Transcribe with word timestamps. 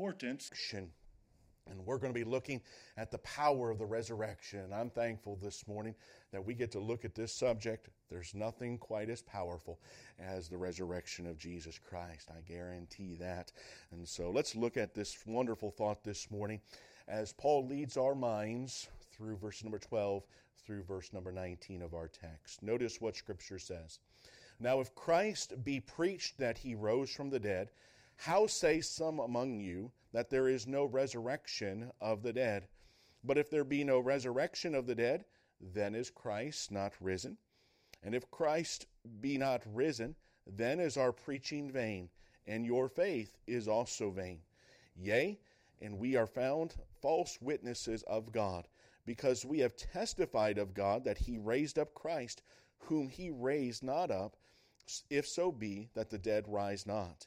importance. 0.00 0.50
And 0.72 1.84
we're 1.84 1.98
going 1.98 2.12
to 2.12 2.18
be 2.18 2.24
looking 2.24 2.62
at 2.96 3.10
the 3.10 3.18
power 3.18 3.70
of 3.70 3.78
the 3.78 3.84
resurrection. 3.84 4.72
I'm 4.72 4.88
thankful 4.88 5.36
this 5.42 5.68
morning 5.68 5.94
that 6.32 6.42
we 6.42 6.54
get 6.54 6.72
to 6.72 6.80
look 6.80 7.04
at 7.04 7.14
this 7.14 7.34
subject. 7.34 7.90
There's 8.08 8.34
nothing 8.34 8.78
quite 8.78 9.10
as 9.10 9.20
powerful 9.20 9.78
as 10.18 10.48
the 10.48 10.56
resurrection 10.56 11.26
of 11.26 11.36
Jesus 11.36 11.78
Christ. 11.78 12.30
I 12.34 12.40
guarantee 12.50 13.14
that. 13.16 13.52
And 13.92 14.08
so 14.08 14.30
let's 14.30 14.56
look 14.56 14.78
at 14.78 14.94
this 14.94 15.18
wonderful 15.26 15.70
thought 15.70 16.02
this 16.02 16.30
morning 16.30 16.62
as 17.06 17.34
Paul 17.34 17.66
leads 17.66 17.98
our 17.98 18.14
minds 18.14 18.88
through 19.12 19.36
verse 19.36 19.62
number 19.62 19.78
12 19.78 20.22
through 20.64 20.84
verse 20.84 21.12
number 21.12 21.30
19 21.30 21.82
of 21.82 21.92
our 21.92 22.08
text. 22.08 22.62
Notice 22.62 23.02
what 23.02 23.16
Scripture 23.16 23.58
says. 23.58 23.98
Now, 24.58 24.80
if 24.80 24.94
Christ 24.94 25.62
be 25.62 25.78
preached 25.78 26.38
that 26.38 26.56
he 26.56 26.74
rose 26.74 27.10
from 27.10 27.28
the 27.28 27.40
dead, 27.40 27.70
how 28.24 28.46
say 28.46 28.82
some 28.82 29.18
among 29.18 29.60
you 29.60 29.90
that 30.12 30.28
there 30.28 30.46
is 30.46 30.66
no 30.66 30.84
resurrection 30.84 31.90
of 32.02 32.22
the 32.22 32.34
dead? 32.34 32.68
But 33.24 33.38
if 33.38 33.48
there 33.48 33.64
be 33.64 33.82
no 33.82 33.98
resurrection 33.98 34.74
of 34.74 34.86
the 34.86 34.94
dead, 34.94 35.24
then 35.58 35.94
is 35.94 36.10
Christ 36.10 36.70
not 36.70 36.92
risen? 37.00 37.38
And 38.02 38.14
if 38.14 38.30
Christ 38.30 38.84
be 39.22 39.38
not 39.38 39.62
risen, 39.64 40.16
then 40.46 40.80
is 40.80 40.98
our 40.98 41.12
preaching 41.12 41.70
vain, 41.70 42.10
and 42.46 42.66
your 42.66 42.90
faith 42.90 43.38
is 43.46 43.66
also 43.66 44.10
vain. 44.10 44.40
Yea, 44.94 45.38
and 45.80 45.98
we 45.98 46.14
are 46.14 46.26
found 46.26 46.74
false 47.00 47.38
witnesses 47.40 48.02
of 48.02 48.32
God, 48.32 48.68
because 49.06 49.46
we 49.46 49.60
have 49.60 49.76
testified 49.76 50.58
of 50.58 50.74
God 50.74 51.04
that 51.04 51.16
he 51.16 51.38
raised 51.38 51.78
up 51.78 51.94
Christ, 51.94 52.42
whom 52.80 53.08
he 53.08 53.30
raised 53.30 53.82
not 53.82 54.10
up, 54.10 54.36
if 55.08 55.26
so 55.26 55.50
be 55.50 55.88
that 55.94 56.10
the 56.10 56.18
dead 56.18 56.44
rise 56.46 56.86
not. 56.86 57.26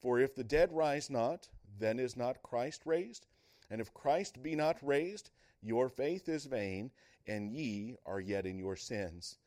For 0.00 0.20
if 0.20 0.34
the 0.34 0.44
dead 0.44 0.72
rise 0.72 1.10
not, 1.10 1.48
then 1.78 1.98
is 1.98 2.16
not 2.16 2.42
Christ 2.42 2.82
raised? 2.84 3.26
And 3.70 3.80
if 3.80 3.92
Christ 3.92 4.42
be 4.42 4.54
not 4.54 4.78
raised, 4.82 5.30
your 5.62 5.88
faith 5.88 6.28
is 6.28 6.46
vain, 6.46 6.90
and 7.26 7.50
ye 7.50 7.96
are 8.06 8.20
yet 8.20 8.46
in 8.46 8.58
your 8.58 8.76
sins. 8.76 9.38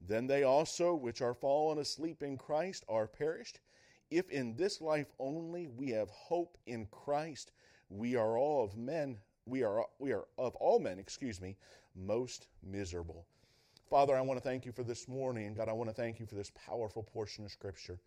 Then 0.00 0.26
they 0.26 0.42
also 0.42 0.94
which 0.94 1.22
are 1.22 1.34
fallen 1.34 1.78
asleep 1.78 2.22
in 2.22 2.36
Christ 2.36 2.84
are 2.88 3.06
perished. 3.06 3.60
If 4.10 4.30
in 4.30 4.54
this 4.54 4.80
life 4.80 5.10
only 5.18 5.66
we 5.66 5.90
have 5.90 6.10
hope 6.10 6.58
in 6.66 6.86
Christ, 6.86 7.52
we 7.88 8.16
are 8.16 8.36
all 8.36 8.64
of 8.64 8.76
men, 8.76 9.18
we 9.46 9.62
are 9.62 9.86
we 9.98 10.12
are 10.12 10.26
of 10.38 10.54
all 10.56 10.78
men, 10.78 10.98
excuse 10.98 11.40
me, 11.40 11.56
most 11.94 12.48
miserable. 12.62 13.26
Father, 13.88 14.16
I 14.16 14.20
want 14.20 14.38
to 14.38 14.48
thank 14.48 14.66
you 14.66 14.72
for 14.72 14.82
this 14.82 15.08
morning. 15.08 15.54
God, 15.54 15.68
I 15.68 15.72
want 15.72 15.90
to 15.90 15.94
thank 15.94 16.20
you 16.20 16.26
for 16.26 16.34
this 16.34 16.52
powerful 16.66 17.02
portion 17.02 17.44
of 17.44 17.50
Scripture. 17.50 17.98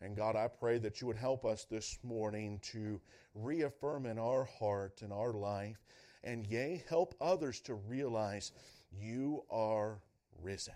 And 0.00 0.16
God, 0.16 0.36
I 0.36 0.46
pray 0.46 0.78
that 0.78 1.00
you 1.00 1.08
would 1.08 1.16
help 1.16 1.44
us 1.44 1.64
this 1.64 1.98
morning 2.04 2.60
to 2.72 3.00
reaffirm 3.34 4.06
in 4.06 4.18
our 4.18 4.44
heart 4.44 5.02
and 5.02 5.12
our 5.12 5.32
life, 5.32 5.84
and 6.22 6.46
yea, 6.46 6.84
help 6.88 7.14
others 7.20 7.60
to 7.62 7.74
realize 7.74 8.52
you 8.92 9.42
are 9.50 9.98
risen. 10.40 10.74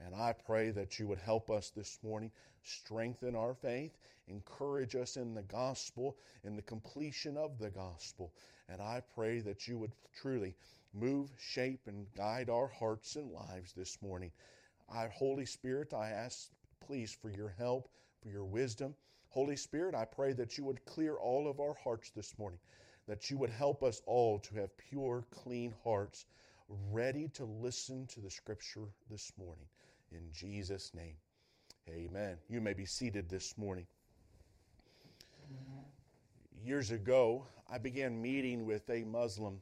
And 0.00 0.14
I 0.14 0.32
pray 0.32 0.70
that 0.70 0.98
you 0.98 1.06
would 1.06 1.18
help 1.18 1.50
us 1.50 1.70
this 1.70 1.98
morning, 2.02 2.32
strengthen 2.64 3.36
our 3.36 3.54
faith, 3.54 3.96
encourage 4.26 4.96
us 4.96 5.16
in 5.16 5.34
the 5.34 5.42
gospel, 5.42 6.16
in 6.42 6.56
the 6.56 6.62
completion 6.62 7.36
of 7.36 7.58
the 7.58 7.70
gospel. 7.70 8.32
And 8.68 8.82
I 8.82 9.02
pray 9.14 9.40
that 9.40 9.68
you 9.68 9.78
would 9.78 9.92
truly 10.20 10.56
move, 10.92 11.30
shape, 11.38 11.86
and 11.86 12.06
guide 12.16 12.50
our 12.50 12.68
hearts 12.68 13.14
and 13.14 13.30
lives 13.30 13.72
this 13.72 13.98
morning. 14.02 14.32
I, 14.92 15.06
Holy 15.06 15.46
Spirit, 15.46 15.94
I 15.94 16.10
ask, 16.10 16.50
please, 16.80 17.16
for 17.20 17.30
your 17.30 17.54
help 17.56 17.88
your 18.24 18.44
wisdom. 18.44 18.94
Holy 19.28 19.56
Spirit, 19.56 19.94
I 19.94 20.04
pray 20.04 20.32
that 20.34 20.56
you 20.56 20.64
would 20.64 20.84
clear 20.84 21.16
all 21.16 21.48
of 21.48 21.60
our 21.60 21.74
hearts 21.74 22.10
this 22.10 22.38
morning, 22.38 22.58
that 23.08 23.30
you 23.30 23.38
would 23.38 23.50
help 23.50 23.82
us 23.82 24.00
all 24.06 24.38
to 24.38 24.54
have 24.56 24.76
pure, 24.76 25.24
clean 25.30 25.74
hearts, 25.82 26.26
ready 26.90 27.28
to 27.34 27.44
listen 27.44 28.06
to 28.06 28.20
the 28.20 28.30
Scripture 28.30 28.86
this 29.10 29.32
morning. 29.38 29.66
In 30.12 30.30
Jesus' 30.32 30.92
name, 30.94 31.16
amen. 31.88 32.36
You 32.48 32.60
may 32.60 32.74
be 32.74 32.86
seated 32.86 33.28
this 33.28 33.58
morning. 33.58 33.86
Years 36.64 36.92
ago, 36.92 37.46
I 37.70 37.78
began 37.78 38.22
meeting 38.22 38.64
with 38.64 38.88
a 38.88 39.04
Muslim, 39.04 39.60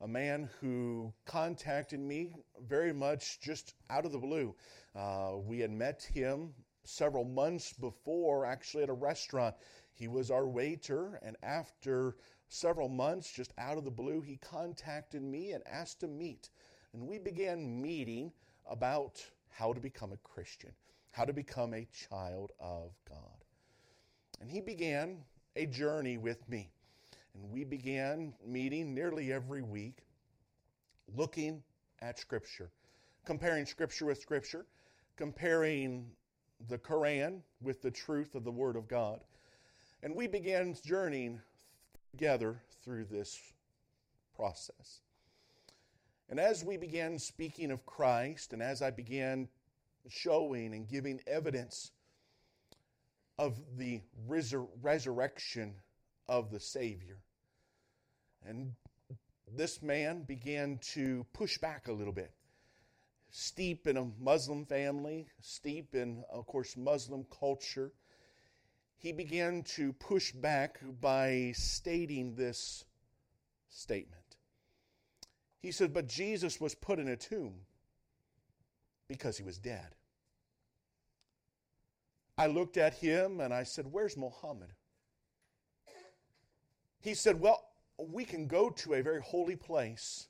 a 0.00 0.08
man 0.08 0.48
who 0.60 1.12
contacted 1.26 2.00
me 2.00 2.32
very 2.66 2.92
much 2.92 3.38
just 3.40 3.74
out 3.90 4.06
of 4.06 4.12
the 4.12 4.18
blue. 4.18 4.54
Uh, 4.96 5.32
we 5.36 5.60
had 5.60 5.70
met 5.70 6.02
him 6.02 6.54
several 6.84 7.24
months 7.24 7.72
before, 7.72 8.44
actually, 8.44 8.82
at 8.82 8.88
a 8.88 8.94
restaurant. 8.94 9.54
He 9.92 10.08
was 10.08 10.30
our 10.30 10.46
waiter, 10.46 11.20
and 11.22 11.36
after 11.42 12.16
several 12.48 12.88
months, 12.88 13.30
just 13.30 13.52
out 13.58 13.78
of 13.78 13.84
the 13.84 13.90
blue, 13.90 14.20
he 14.20 14.36
contacted 14.36 15.22
me 15.22 15.52
and 15.52 15.62
asked 15.66 16.00
to 16.00 16.08
meet. 16.08 16.50
And 16.92 17.06
we 17.06 17.18
began 17.18 17.80
meeting 17.80 18.32
about 18.68 19.24
how 19.48 19.72
to 19.72 19.80
become 19.80 20.12
a 20.12 20.28
Christian, 20.28 20.72
how 21.10 21.24
to 21.24 21.32
become 21.32 21.74
a 21.74 21.88
child 22.08 22.52
of 22.58 22.92
God. 23.08 23.44
And 24.40 24.50
he 24.50 24.60
began 24.60 25.18
a 25.56 25.66
journey 25.66 26.16
with 26.16 26.48
me. 26.48 26.70
And 27.34 27.50
we 27.50 27.64
began 27.64 28.34
meeting 28.44 28.94
nearly 28.94 29.32
every 29.32 29.62
week, 29.62 30.04
looking 31.14 31.62
at 32.00 32.18
Scripture, 32.18 32.70
comparing 33.24 33.66
Scripture 33.66 34.06
with 34.06 34.20
Scripture, 34.20 34.66
comparing 35.16 36.10
the 36.68 36.78
Quran 36.78 37.40
with 37.62 37.82
the 37.82 37.90
truth 37.90 38.34
of 38.34 38.44
the 38.44 38.50
Word 38.50 38.76
of 38.76 38.88
God. 38.88 39.20
And 40.02 40.14
we 40.14 40.26
began 40.26 40.74
journeying 40.84 41.40
together 42.10 42.60
through 42.82 43.04
this 43.04 43.38
process. 44.34 45.00
And 46.28 46.38
as 46.38 46.64
we 46.64 46.76
began 46.76 47.18
speaking 47.18 47.70
of 47.70 47.84
Christ, 47.84 48.52
and 48.52 48.62
as 48.62 48.82
I 48.82 48.90
began 48.90 49.48
showing 50.08 50.74
and 50.74 50.88
giving 50.88 51.20
evidence 51.26 51.90
of 53.38 53.58
the 53.76 54.00
resur- 54.28 54.68
resurrection 54.80 55.74
of 56.28 56.50
the 56.50 56.60
Savior, 56.60 57.18
and 58.46 58.74
this 59.52 59.82
man 59.82 60.22
began 60.22 60.78
to 60.94 61.26
push 61.32 61.58
back 61.58 61.88
a 61.88 61.92
little 61.92 62.12
bit 62.12 62.32
steep 63.30 63.86
in 63.86 63.96
a 63.96 64.06
Muslim 64.20 64.64
family, 64.64 65.28
steep 65.40 65.94
in, 65.94 66.24
of 66.30 66.46
course, 66.46 66.76
Muslim 66.76 67.24
culture, 67.38 67.92
he 68.96 69.12
began 69.12 69.62
to 69.62 69.92
push 69.94 70.32
back 70.32 70.78
by 71.00 71.52
stating 71.54 72.34
this 72.34 72.84
statement. 73.68 74.36
He 75.60 75.72
said, 75.72 75.94
But 75.94 76.08
Jesus 76.08 76.60
was 76.60 76.74
put 76.74 76.98
in 76.98 77.08
a 77.08 77.16
tomb 77.16 77.54
because 79.08 79.38
he 79.38 79.42
was 79.42 79.58
dead. 79.58 79.94
I 82.36 82.46
looked 82.46 82.76
at 82.76 82.94
him 82.94 83.40
and 83.40 83.54
I 83.54 83.62
said, 83.62 83.86
Where's 83.90 84.16
Muhammad? 84.16 84.70
He 87.00 87.14
said, 87.14 87.40
Well, 87.40 87.64
we 87.98 88.24
can 88.24 88.46
go 88.46 88.70
to 88.70 88.94
a 88.94 89.02
very 89.02 89.20
holy 89.20 89.56
place 89.56 90.28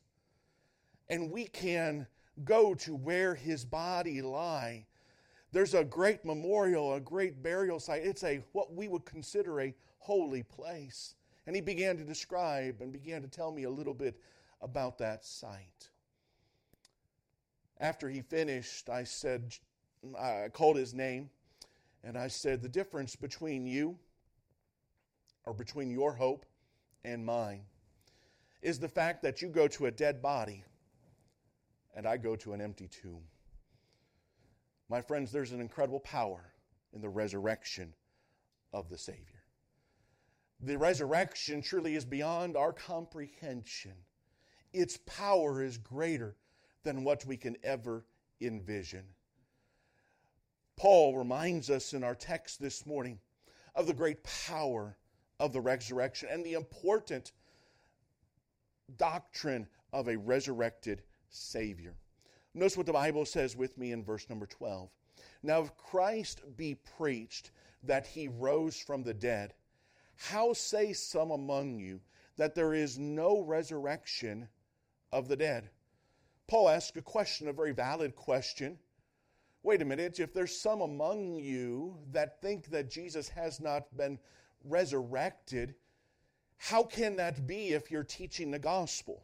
and 1.08 1.30
we 1.30 1.46
can 1.46 2.06
go 2.44 2.74
to 2.74 2.94
where 2.94 3.34
his 3.34 3.64
body 3.64 4.22
lie. 4.22 4.86
There's 5.52 5.74
a 5.74 5.84
great 5.84 6.24
memorial, 6.24 6.94
a 6.94 7.00
great 7.00 7.42
burial 7.42 7.80
site. 7.80 8.04
It's 8.04 8.22
a 8.24 8.40
what 8.52 8.72
we 8.72 8.88
would 8.88 9.04
consider 9.04 9.60
a 9.60 9.74
holy 9.98 10.42
place. 10.42 11.14
And 11.46 11.56
he 11.56 11.62
began 11.62 11.96
to 11.96 12.04
describe 12.04 12.80
and 12.80 12.92
began 12.92 13.22
to 13.22 13.28
tell 13.28 13.50
me 13.50 13.64
a 13.64 13.70
little 13.70 13.94
bit 13.94 14.20
about 14.60 14.98
that 14.98 15.24
site. 15.24 15.90
After 17.78 18.08
he 18.08 18.20
finished, 18.20 18.88
I 18.90 19.04
said, 19.04 19.54
I 20.18 20.48
called 20.52 20.76
his 20.76 20.94
name, 20.94 21.30
and 22.04 22.16
I 22.16 22.28
said, 22.28 22.62
The 22.62 22.68
difference 22.68 23.16
between 23.16 23.66
you, 23.66 23.98
or 25.46 25.54
between 25.54 25.90
your 25.90 26.12
hope 26.12 26.44
and 27.04 27.24
mine, 27.24 27.62
is 28.62 28.78
the 28.78 28.88
fact 28.88 29.22
that 29.22 29.40
you 29.40 29.48
go 29.48 29.66
to 29.68 29.86
a 29.86 29.90
dead 29.90 30.20
body 30.20 30.62
and 31.94 32.06
I 32.06 32.16
go 32.16 32.36
to 32.36 32.52
an 32.52 32.60
empty 32.60 32.88
tomb. 32.88 33.22
My 34.88 35.00
friends, 35.00 35.30
there's 35.30 35.52
an 35.52 35.60
incredible 35.60 36.00
power 36.00 36.52
in 36.92 37.00
the 37.00 37.08
resurrection 37.08 37.94
of 38.72 38.88
the 38.88 38.98
Savior. 38.98 39.44
The 40.60 40.76
resurrection 40.76 41.62
truly 41.62 41.94
is 41.94 42.04
beyond 42.04 42.56
our 42.56 42.72
comprehension. 42.72 43.94
Its 44.72 44.98
power 45.06 45.62
is 45.62 45.78
greater 45.78 46.36
than 46.82 47.04
what 47.04 47.24
we 47.24 47.36
can 47.36 47.56
ever 47.62 48.04
envision. 48.40 49.04
Paul 50.76 51.16
reminds 51.16 51.70
us 51.70 51.92
in 51.92 52.04
our 52.04 52.14
text 52.14 52.60
this 52.60 52.86
morning 52.86 53.18
of 53.74 53.86
the 53.86 53.94
great 53.94 54.22
power 54.24 54.96
of 55.38 55.52
the 55.52 55.60
resurrection 55.60 56.28
and 56.30 56.44
the 56.44 56.54
important 56.54 57.32
doctrine 58.96 59.66
of 59.92 60.08
a 60.08 60.16
resurrected 60.16 61.02
Savior. 61.30 61.94
Notice 62.54 62.76
what 62.76 62.86
the 62.86 62.92
Bible 62.92 63.24
says 63.24 63.56
with 63.56 63.78
me 63.78 63.92
in 63.92 64.04
verse 64.04 64.28
number 64.28 64.46
12. 64.46 64.90
Now, 65.42 65.62
if 65.62 65.76
Christ 65.76 66.42
be 66.56 66.76
preached 66.98 67.52
that 67.84 68.06
he 68.06 68.28
rose 68.28 68.78
from 68.78 69.02
the 69.02 69.14
dead, 69.14 69.54
How 70.16 70.52
say 70.52 70.92
some 70.92 71.30
among 71.30 71.78
you 71.78 72.00
that 72.36 72.54
there 72.54 72.74
is 72.74 72.98
no 72.98 73.40
resurrection 73.40 74.48
of 75.12 75.28
the 75.28 75.36
dead? 75.36 75.70
Paul 76.46 76.68
asks 76.68 76.96
a 76.96 77.02
question, 77.02 77.48
a 77.48 77.52
very 77.52 77.72
valid 77.72 78.16
question. 78.16 78.78
Wait 79.62 79.80
a 79.80 79.84
minute, 79.84 80.20
if 80.20 80.34
there's 80.34 80.58
some 80.58 80.80
among 80.80 81.36
you 81.36 81.96
that 82.12 82.40
think 82.42 82.70
that 82.70 82.90
Jesus 82.90 83.28
has 83.28 83.60
not 83.60 83.96
been 83.96 84.18
resurrected, 84.64 85.74
how 86.58 86.82
can 86.82 87.16
that 87.16 87.46
be 87.46 87.68
if 87.68 87.90
you're 87.90 88.04
teaching 88.04 88.50
the 88.50 88.58
gospel? 88.58 89.22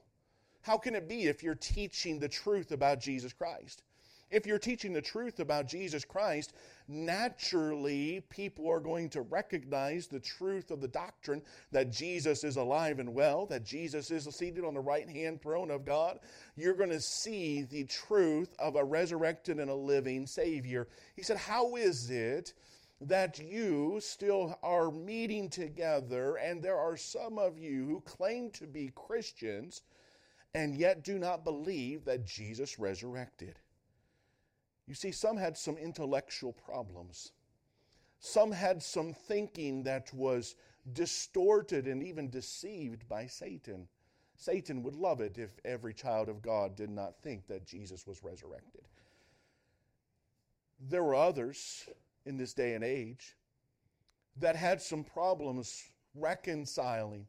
How 0.66 0.76
can 0.76 0.96
it 0.96 1.08
be 1.08 1.26
if 1.26 1.44
you're 1.44 1.54
teaching 1.54 2.18
the 2.18 2.28
truth 2.28 2.72
about 2.72 2.98
Jesus 2.98 3.32
Christ? 3.32 3.84
If 4.32 4.48
you're 4.48 4.58
teaching 4.58 4.92
the 4.92 5.00
truth 5.00 5.38
about 5.38 5.68
Jesus 5.68 6.04
Christ, 6.04 6.54
naturally 6.88 8.24
people 8.30 8.68
are 8.68 8.80
going 8.80 9.08
to 9.10 9.20
recognize 9.20 10.08
the 10.08 10.18
truth 10.18 10.72
of 10.72 10.80
the 10.80 10.88
doctrine 10.88 11.42
that 11.70 11.92
Jesus 11.92 12.42
is 12.42 12.56
alive 12.56 12.98
and 12.98 13.14
well, 13.14 13.46
that 13.46 13.64
Jesus 13.64 14.10
is 14.10 14.24
seated 14.34 14.64
on 14.64 14.74
the 14.74 14.80
right 14.80 15.08
hand 15.08 15.40
throne 15.40 15.70
of 15.70 15.84
God. 15.84 16.18
You're 16.56 16.74
going 16.74 16.90
to 16.90 17.00
see 17.00 17.62
the 17.62 17.84
truth 17.84 18.52
of 18.58 18.74
a 18.74 18.82
resurrected 18.82 19.60
and 19.60 19.70
a 19.70 19.74
living 19.76 20.26
Savior. 20.26 20.88
He 21.14 21.22
said, 21.22 21.36
How 21.36 21.76
is 21.76 22.10
it? 22.10 22.54
that 23.02 23.38
you 23.38 23.98
still 24.00 24.58
are 24.62 24.90
meeting 24.90 25.50
together, 25.50 26.36
and 26.36 26.62
there 26.62 26.78
are 26.78 26.96
some 26.96 27.36
of 27.36 27.58
you 27.58 27.84
who 27.84 28.00
claim 28.00 28.50
to 28.50 28.66
be 28.66 28.90
Christians 28.94 29.82
and 30.56 30.74
yet 30.74 31.04
do 31.04 31.18
not 31.18 31.44
believe 31.44 32.06
that 32.06 32.24
Jesus 32.24 32.78
resurrected. 32.78 33.58
You 34.86 34.94
see, 34.94 35.12
some 35.12 35.36
had 35.36 35.58
some 35.58 35.76
intellectual 35.76 36.54
problems. 36.54 37.32
Some 38.20 38.52
had 38.52 38.82
some 38.82 39.12
thinking 39.12 39.82
that 39.82 40.10
was 40.14 40.54
distorted 40.94 41.86
and 41.86 42.02
even 42.02 42.30
deceived 42.30 43.06
by 43.06 43.26
Satan. 43.26 43.86
Satan 44.34 44.82
would 44.82 44.96
love 44.96 45.20
it 45.20 45.36
if 45.36 45.50
every 45.62 45.92
child 45.92 46.30
of 46.30 46.40
God 46.40 46.74
did 46.74 46.88
not 46.88 47.20
think 47.20 47.46
that 47.48 47.66
Jesus 47.66 48.06
was 48.06 48.24
resurrected. 48.24 48.88
There 50.80 51.02
were 51.02 51.14
others 51.14 51.86
in 52.24 52.38
this 52.38 52.54
day 52.54 52.72
and 52.72 52.82
age 52.82 53.36
that 54.38 54.56
had 54.56 54.80
some 54.80 55.04
problems 55.04 55.84
reconciling 56.14 57.26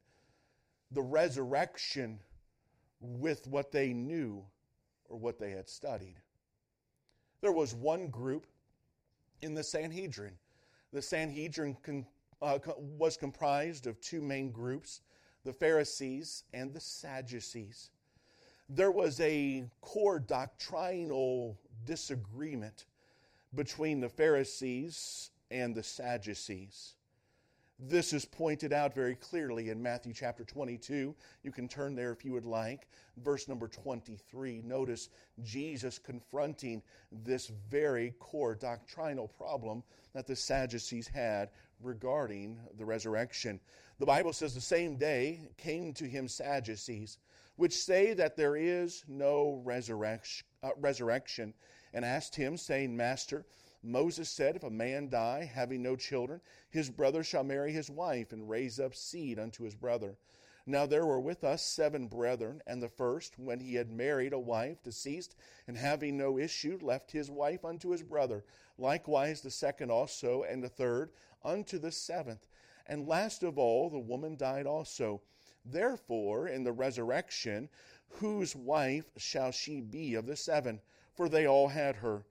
the 0.92 1.02
resurrection 1.02 2.20
with 3.00 3.48
what 3.48 3.72
they 3.72 3.94
knew 3.94 4.44
or 5.06 5.18
what 5.18 5.40
they 5.40 5.52
had 5.52 5.70
studied. 5.70 6.16
There 7.42 7.52
was 7.52 7.74
one 7.74 8.08
group 8.08 8.48
in 9.42 9.54
the 9.54 9.64
Sanhedrin. 9.64 10.34
The 10.92 11.02
Sanhedrin 11.02 11.78
con, 11.84 12.06
uh, 12.42 12.60
was 12.78 13.18
comprised 13.18 13.88
of 13.88 14.00
two 14.02 14.22
main 14.22 14.52
groups 14.52 15.02
the 15.44 15.54
Pharisees 15.54 16.44
and 16.54 16.74
the 16.74 16.80
Sadducees. 16.80 17.90
There 18.68 18.92
was 18.92 19.22
a 19.22 19.64
core 19.80 20.20
doctrinal 20.20 21.58
disagreement 21.86 22.86
between 23.56 24.02
the 24.02 24.10
Pharisees 24.10 25.32
and 25.50 25.74
the 25.74 25.84
Sadducees. 25.84 26.97
This 27.80 28.12
is 28.12 28.26
pointed 28.26 28.74
out 28.74 28.96
very 28.96 29.14
clearly 29.14 29.70
in 29.70 29.82
Matthew 29.82 30.12
chapter 30.12 30.44
22. 30.44 31.14
You 31.44 31.52
can 31.52 31.68
turn 31.68 31.94
there 31.94 32.12
if 32.12 32.26
you 32.26 32.34
would 32.34 32.46
like. 32.46 32.88
Verse 33.18 33.48
number 33.48 33.68
23. 33.68 34.64
Notice 34.66 35.10
Jesus 35.44 36.00
confronting 36.00 36.82
this 37.12 37.52
very 37.70 38.16
core 38.18 38.56
doctrinal 38.56 39.28
problem 39.28 39.84
that 40.14 40.26
the 40.26 40.36
Sadducees 40.36 41.08
had 41.08 41.50
regarding 41.80 42.60
the 42.78 42.86
resurrection. 42.86 43.60
The 44.00 44.08
Bible 44.08 44.34
says 44.34 44.56
the 44.56 44.62
same 44.62 44.98
day 44.98 45.42
came 45.58 45.94
to 45.94 46.06
him 46.06 46.28
Sadducees, 46.28 47.20
which 47.58 47.76
say 47.76 48.16
that 48.16 48.36
there 48.36 48.56
is 48.56 49.04
no 49.08 49.62
resurrection, 49.64 50.48
uh, 50.64 50.70
resurrection 50.80 51.54
and 51.94 52.04
asked 52.04 52.36
him, 52.36 52.58
saying, 52.58 52.98
Master, 52.98 53.46
Moses 53.84 54.30
said, 54.30 54.56
If 54.56 54.64
a 54.64 54.70
man 54.70 55.10
die, 55.10 55.44
having 55.46 55.82
no 55.84 55.96
children, 55.96 56.42
his 56.70 56.90
brother 56.90 57.24
shall 57.24 57.44
marry 57.44 57.72
his 57.72 57.90
wife 57.90 58.32
and 58.32 58.50
raise 58.50 58.80
up 58.80 58.96
seed 58.96 59.40
unto 59.40 59.64
his 59.64 59.76
brother. 59.76 60.18
Now 60.70 60.86
there 60.86 61.06
were 61.06 61.22
with 61.22 61.46
us 61.46 61.66
seven 61.66 62.08
brethren, 62.08 62.62
and 62.68 62.84
the 62.84 62.90
first, 62.90 63.40
when 63.40 63.62
he 63.62 63.76
had 63.76 63.90
married 63.90 64.34
a 64.34 64.40
wife, 64.40 64.84
deceased, 64.84 65.36
and 65.66 65.78
having 65.78 66.18
no 66.18 66.38
issue, 66.38 66.78
left 66.82 67.12
his 67.12 67.32
wife 67.32 67.64
unto 67.64 67.92
his 67.92 68.04
brother. 68.04 68.44
Likewise 68.78 69.42
the 69.42 69.50
second 69.50 69.92
also, 69.92 70.44
and 70.44 70.62
the 70.62 70.68
third, 70.68 71.12
unto 71.42 71.80
the 71.80 71.92
seventh. 71.92 72.48
And 72.86 73.08
last 73.08 73.44
of 73.44 73.58
all, 73.58 73.90
the 73.90 73.98
woman 73.98 74.36
died 74.36 74.66
also. 74.66 75.22
Therefore, 75.64 76.50
in 76.50 76.64
the 76.64 76.74
resurrection, 76.74 77.70
whose 78.10 78.54
wife 78.54 79.06
shall 79.16 79.52
she 79.52 79.80
be 79.80 80.16
of 80.16 80.26
the 80.26 80.36
seven? 80.36 80.82
For 81.14 81.30
they 81.30 81.46
all 81.48 81.70
had 81.70 81.98
her. 81.98 82.26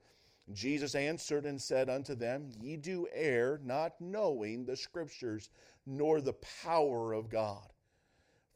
Jesus 0.53 0.95
answered 0.95 1.45
and 1.45 1.61
said 1.61 1.91
unto 1.91 2.15
them, 2.15 2.53
Ye 2.61 2.77
do 2.77 3.09
err, 3.13 3.61
not 3.65 4.01
knowing 4.01 4.65
the 4.65 4.77
Scriptures, 4.77 5.51
nor 5.85 6.21
the 6.21 6.35
power 6.35 7.13
of 7.13 7.29
God. 7.29 7.73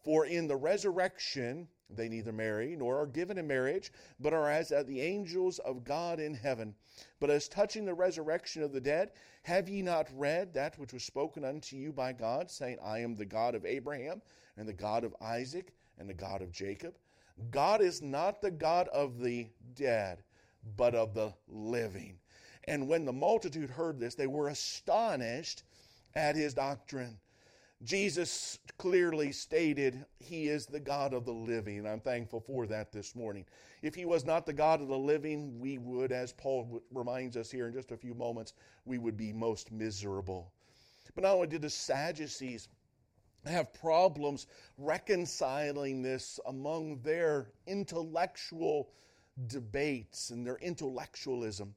For 0.04 0.25
in 0.25 0.46
the 0.46 0.56
resurrection 0.56 1.69
they 1.88 2.08
neither 2.08 2.32
marry 2.32 2.76
nor 2.76 3.00
are 3.00 3.06
given 3.06 3.38
in 3.38 3.48
marriage, 3.48 3.92
but 4.20 4.32
are 4.32 4.48
as 4.48 4.69
the 4.69 5.00
angels 5.00 5.58
of 5.58 5.82
God 5.82 6.20
in 6.20 6.34
heaven. 6.34 6.76
But 7.19 7.31
as 7.31 7.48
touching 7.48 7.84
the 7.84 7.94
resurrection 7.94 8.62
of 8.62 8.72
the 8.72 8.81
dead, 8.81 9.10
have 9.42 9.69
ye 9.69 9.82
not 9.82 10.08
read 10.16 10.54
that 10.54 10.78
which 10.78 10.92
was 10.92 11.02
spoken 11.02 11.44
unto 11.44 11.76
you 11.76 11.92
by 11.92 12.12
God, 12.12 12.50
saying, 12.50 12.78
I 12.82 13.00
am 13.00 13.16
the 13.16 13.26
God 13.26 13.56
of 13.56 13.66
Abraham, 13.66 14.22
and 14.56 14.69
the 14.69 14.72
God 14.72 15.02
of 15.02 15.16
Isaac, 15.20 15.75
and 15.98 16.08
the 16.08 16.14
God 16.14 16.40
of 16.40 16.52
Jacob? 16.52 16.96
God 17.50 17.81
is 17.81 18.00
not 18.00 18.40
the 18.40 18.50
God 18.52 18.87
of 18.88 19.19
the 19.19 19.48
dead 19.75 20.22
but 20.77 20.95
of 20.95 21.15
the 21.15 21.33
living. 21.49 22.19
And 22.65 22.89
when 22.89 23.05
the 23.05 23.12
multitude 23.12 23.71
heard 23.71 23.99
this, 23.99 24.15
they 24.15 24.27
were 24.27 24.49
astonished 24.49 25.62
at 26.15 26.37
his 26.37 26.55
doctrine. 26.55 27.19
Jesus 27.83 28.59
clearly 28.77 29.33
stated 29.33 30.05
he 30.19 30.49
is 30.49 30.67
the 30.67 30.81
God 30.81 31.15
of 31.15 31.25
the 31.25 31.33
living, 31.33 31.79
and 31.79 31.89
I'm 31.89 32.01
thankful 32.01 32.41
for 32.41 32.67
that 32.67 32.93
this 32.93 33.17
morning. 33.17 33.47
If 33.81 33.95
he 33.95 34.05
was 34.05 34.27
not 34.27 34.45
the 34.45 34.53
God 34.53 34.83
of 34.83 34.89
the 34.89 34.99
living, 34.99 35.59
we 35.59 35.79
would, 35.79 36.12
as 36.12 36.33
Paul 36.35 36.83
reminds 36.93 37.39
us 37.39 37.51
here 37.51 37.69
in 37.69 37.73
just 37.73 37.91
a 37.91 37.97
few 37.97 38.12
moments, 38.12 38.53
we 38.85 38.99
would 38.99 39.17
be 39.17 39.33
most 39.33 39.73
miserable. 39.73 40.53
But 41.15 41.25
not 41.25 41.35
only 41.35 41.47
did 41.47 41.62
the 41.62 41.71
Sadducees 41.71 42.69
have 43.47 43.73
problems 43.73 44.47
reconciling 44.77 46.03
this 46.03 46.39
among 46.47 47.00
their 47.00 47.50
intellectual 47.67 48.90
debates 49.47 50.30
and 50.30 50.47
their 50.47 50.56
intellectualism, 50.56 51.75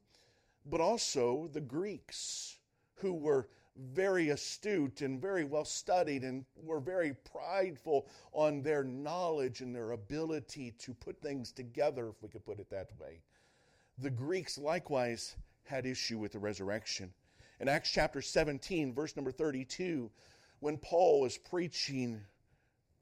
but 0.66 0.80
also 0.80 1.48
the 1.52 1.60
Greeks, 1.60 2.58
who 2.96 3.12
were 3.12 3.48
very 3.76 4.28
astute 4.30 5.00
and 5.00 5.20
very 5.20 5.44
well 5.44 5.64
studied 5.64 6.22
and 6.22 6.44
were 6.62 6.80
very 6.80 7.14
prideful 7.32 8.06
on 8.32 8.62
their 8.62 8.84
knowledge 8.84 9.60
and 9.60 9.74
their 9.74 9.92
ability 9.92 10.72
to 10.78 10.94
put 10.94 11.20
things 11.20 11.50
together, 11.50 12.08
if 12.08 12.22
we 12.22 12.28
could 12.28 12.44
put 12.44 12.60
it 12.60 12.70
that 12.70 12.90
way. 13.00 13.20
The 13.98 14.10
Greeks 14.10 14.58
likewise 14.58 15.36
had 15.64 15.86
issue 15.86 16.18
with 16.18 16.32
the 16.32 16.38
resurrection. 16.38 17.12
In 17.60 17.68
Acts 17.68 17.90
chapter 17.90 18.20
17, 18.20 18.94
verse 18.94 19.16
number 19.16 19.32
32, 19.32 20.10
when 20.60 20.78
Paul 20.78 21.20
was 21.20 21.38
preaching 21.38 22.20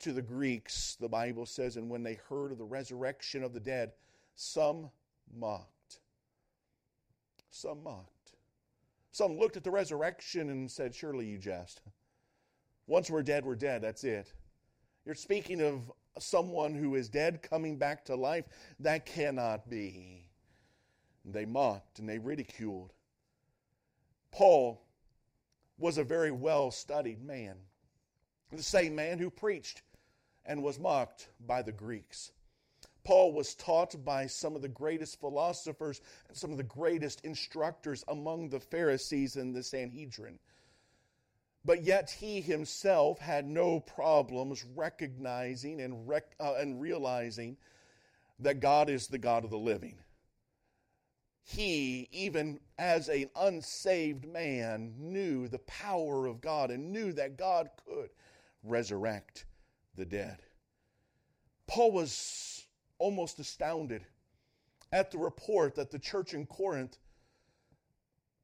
to 0.00 0.12
the 0.12 0.22
Greeks, 0.22 0.96
the 1.00 1.08
Bible 1.08 1.46
says, 1.46 1.76
and 1.76 1.88
when 1.88 2.02
they 2.02 2.18
heard 2.28 2.52
of 2.52 2.58
the 2.58 2.64
resurrection 2.64 3.42
of 3.42 3.52
the 3.52 3.60
dead, 3.60 3.92
some 4.34 4.90
mocked. 5.34 6.00
Some 7.50 7.82
mocked. 7.82 8.08
Some 9.12 9.38
looked 9.38 9.56
at 9.56 9.64
the 9.64 9.70
resurrection 9.70 10.48
and 10.50 10.70
said, 10.70 10.94
Surely 10.94 11.26
you 11.26 11.38
jest. 11.38 11.82
Once 12.86 13.10
we're 13.10 13.22
dead, 13.22 13.44
we're 13.44 13.54
dead. 13.54 13.82
That's 13.82 14.04
it. 14.04 14.32
You're 15.04 15.14
speaking 15.14 15.60
of 15.60 15.92
someone 16.18 16.74
who 16.74 16.94
is 16.94 17.08
dead 17.08 17.42
coming 17.42 17.76
back 17.76 18.04
to 18.06 18.14
life. 18.14 18.44
That 18.80 19.06
cannot 19.06 19.68
be. 19.68 20.28
They 21.24 21.44
mocked 21.44 21.98
and 21.98 22.08
they 22.08 22.18
ridiculed. 22.18 22.92
Paul 24.30 24.82
was 25.78 25.98
a 25.98 26.04
very 26.04 26.30
well 26.30 26.70
studied 26.70 27.22
man, 27.22 27.56
the 28.50 28.62
same 28.62 28.94
man 28.94 29.18
who 29.18 29.30
preached 29.30 29.82
and 30.44 30.62
was 30.62 30.78
mocked 30.78 31.28
by 31.46 31.62
the 31.62 31.72
Greeks. 31.72 32.32
Paul 33.04 33.32
was 33.32 33.54
taught 33.54 34.04
by 34.04 34.26
some 34.26 34.54
of 34.56 34.62
the 34.62 34.68
greatest 34.68 35.20
philosophers 35.20 36.00
and 36.28 36.36
some 36.36 36.50
of 36.52 36.56
the 36.56 36.62
greatest 36.62 37.24
instructors 37.24 38.04
among 38.08 38.48
the 38.48 38.60
Pharisees 38.60 39.36
and 39.36 39.54
the 39.54 39.62
Sanhedrin. 39.62 40.38
But 41.64 41.82
yet 41.82 42.10
he 42.10 42.40
himself 42.40 43.18
had 43.18 43.46
no 43.46 43.80
problems 43.80 44.64
recognizing 44.74 45.80
and, 45.80 46.08
rec- 46.08 46.34
uh, 46.40 46.54
and 46.58 46.80
realizing 46.80 47.56
that 48.40 48.60
God 48.60 48.90
is 48.90 49.06
the 49.06 49.18
God 49.18 49.44
of 49.44 49.50
the 49.50 49.58
living. 49.58 49.98
he, 51.44 52.08
even 52.12 52.60
as 52.78 53.08
an 53.08 53.28
unsaved 53.36 54.26
man, 54.26 54.94
knew 54.98 55.48
the 55.48 55.58
power 55.60 56.26
of 56.26 56.40
God 56.40 56.70
and 56.70 56.92
knew 56.92 57.12
that 57.12 57.36
God 57.36 57.68
could 57.84 58.10
resurrect 58.62 59.44
the 59.96 60.04
dead. 60.04 60.38
Paul 61.66 61.92
was 61.92 62.61
almost 63.02 63.40
astounded 63.40 64.06
at 64.92 65.10
the 65.10 65.18
report 65.18 65.74
that 65.74 65.90
the 65.90 65.98
church 65.98 66.34
in 66.34 66.46
Corinth 66.46 66.98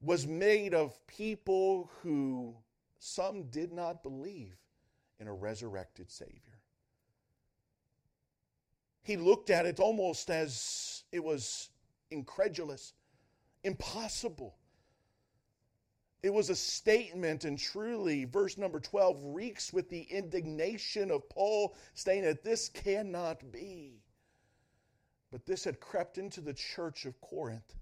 was 0.00 0.26
made 0.26 0.74
of 0.74 1.06
people 1.06 1.88
who 2.02 2.56
some 2.98 3.44
did 3.50 3.72
not 3.72 4.02
believe 4.02 4.56
in 5.20 5.28
a 5.28 5.32
resurrected 5.32 6.10
Savior. 6.10 6.58
He 9.04 9.16
looked 9.16 9.48
at 9.48 9.64
it 9.64 9.78
almost 9.78 10.28
as 10.28 11.04
it 11.12 11.22
was 11.22 11.70
incredulous, 12.10 12.94
impossible. 13.62 14.56
It 16.20 16.34
was 16.34 16.50
a 16.50 16.56
statement, 16.56 17.44
and 17.44 17.56
truly, 17.56 18.24
verse 18.24 18.58
number 18.58 18.80
12 18.80 19.20
reeks 19.22 19.72
with 19.72 19.88
the 19.88 20.02
indignation 20.02 21.12
of 21.12 21.28
Paul, 21.28 21.76
saying 21.94 22.24
that 22.24 22.42
this 22.42 22.68
cannot 22.68 23.52
be. 23.52 24.02
But 25.30 25.46
this 25.46 25.64
had 25.64 25.80
crept 25.80 26.18
into 26.18 26.40
the 26.40 26.54
church 26.54 27.04
of 27.04 27.20
Corinth. 27.20 27.74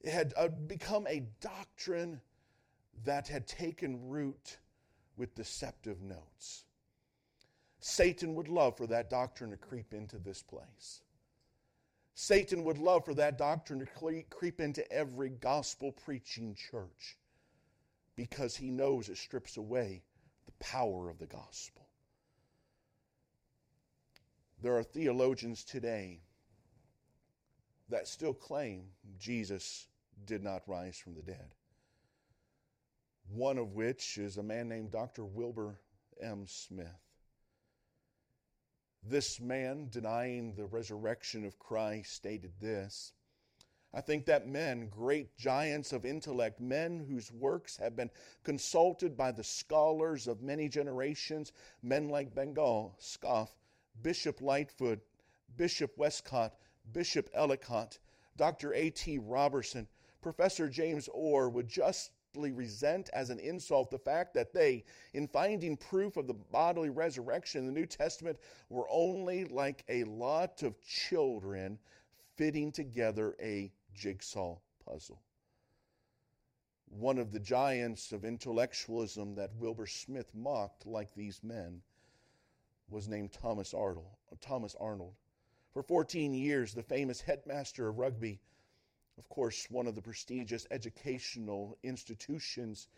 It 0.00 0.12
had 0.12 0.34
uh, 0.36 0.48
become 0.48 1.06
a 1.06 1.24
doctrine 1.40 2.20
that 3.04 3.28
had 3.28 3.46
taken 3.46 4.08
root 4.08 4.58
with 5.16 5.34
deceptive 5.34 6.02
notes. 6.02 6.64
Satan 7.78 8.34
would 8.34 8.48
love 8.48 8.76
for 8.76 8.86
that 8.88 9.10
doctrine 9.10 9.50
to 9.50 9.56
creep 9.56 9.92
into 9.92 10.18
this 10.18 10.42
place. 10.42 11.02
Satan 12.14 12.64
would 12.64 12.78
love 12.78 13.04
for 13.04 13.14
that 13.14 13.38
doctrine 13.38 13.80
to 13.80 14.22
creep 14.30 14.60
into 14.60 14.90
every 14.92 15.30
gospel 15.30 15.92
preaching 15.92 16.54
church 16.54 17.16
because 18.16 18.56
he 18.56 18.70
knows 18.70 19.08
it 19.08 19.16
strips 19.16 19.56
away 19.56 20.02
the 20.46 20.52
power 20.64 21.08
of 21.08 21.18
the 21.18 21.26
gospel. 21.26 21.81
There 24.62 24.78
are 24.78 24.84
theologians 24.84 25.64
today 25.64 26.20
that 27.88 28.06
still 28.06 28.32
claim 28.32 28.84
Jesus 29.18 29.88
did 30.24 30.44
not 30.44 30.62
rise 30.68 30.96
from 30.96 31.14
the 31.14 31.22
dead. 31.22 31.56
One 33.28 33.58
of 33.58 33.72
which 33.72 34.18
is 34.18 34.36
a 34.36 34.42
man 34.42 34.68
named 34.68 34.92
Dr. 34.92 35.24
Wilbur 35.24 35.80
M. 36.20 36.44
Smith. 36.46 36.86
This 39.02 39.40
man, 39.40 39.88
denying 39.90 40.54
the 40.54 40.66
resurrection 40.66 41.44
of 41.44 41.58
Christ, 41.58 42.12
stated 42.12 42.52
this 42.60 43.14
I 43.92 44.00
think 44.00 44.26
that 44.26 44.46
men, 44.46 44.88
great 44.88 45.36
giants 45.36 45.92
of 45.92 46.06
intellect, 46.06 46.60
men 46.60 47.04
whose 47.10 47.32
works 47.32 47.76
have 47.78 47.96
been 47.96 48.10
consulted 48.44 49.16
by 49.16 49.32
the 49.32 49.42
scholars 49.42 50.28
of 50.28 50.40
many 50.40 50.68
generations, 50.68 51.50
men 51.82 52.08
like 52.08 52.32
Bengel, 52.32 52.94
Scoff, 52.98 53.50
Bishop 54.00 54.40
Lightfoot, 54.40 55.00
Bishop 55.56 55.96
Westcott, 55.98 56.54
Bishop 56.92 57.28
Ellicott, 57.34 57.98
Dr. 58.36 58.72
A.T. 58.74 59.18
Robertson, 59.18 59.86
Professor 60.20 60.68
James 60.68 61.08
Orr 61.08 61.48
would 61.50 61.68
justly 61.68 62.52
resent 62.52 63.10
as 63.12 63.30
an 63.30 63.38
insult 63.38 63.90
the 63.90 63.98
fact 63.98 64.34
that 64.34 64.52
they, 64.54 64.84
in 65.12 65.28
finding 65.28 65.76
proof 65.76 66.16
of 66.16 66.26
the 66.26 66.34
bodily 66.34 66.90
resurrection 66.90 67.60
in 67.60 67.66
the 67.66 67.72
New 67.72 67.86
Testament, 67.86 68.38
were 68.70 68.86
only 68.90 69.44
like 69.44 69.84
a 69.88 70.04
lot 70.04 70.62
of 70.62 70.80
children 70.80 71.78
fitting 72.36 72.72
together 72.72 73.36
a 73.40 73.70
jigsaw 73.94 74.56
puzzle. 74.84 75.20
One 76.88 77.18
of 77.18 77.32
the 77.32 77.40
giants 77.40 78.12
of 78.12 78.24
intellectualism 78.24 79.34
that 79.34 79.54
Wilbur 79.56 79.86
Smith 79.86 80.34
mocked, 80.34 80.86
like 80.86 81.14
these 81.14 81.42
men, 81.42 81.82
was 82.88 83.08
named 83.08 83.32
Thomas 83.32 83.74
Arnold. 83.74 84.16
Thomas 84.40 84.74
Arnold. 84.78 85.14
For 85.72 85.82
14 85.82 86.34
years, 86.34 86.74
the 86.74 86.82
famous 86.82 87.20
headmaster 87.20 87.88
of 87.88 87.98
rugby 87.98 88.40
of 89.18 89.28
course, 89.28 89.70
one 89.70 89.86
of 89.86 89.94
the 89.94 90.02
prestigious 90.02 90.66
educational 90.70 91.76
institutions 91.82 92.88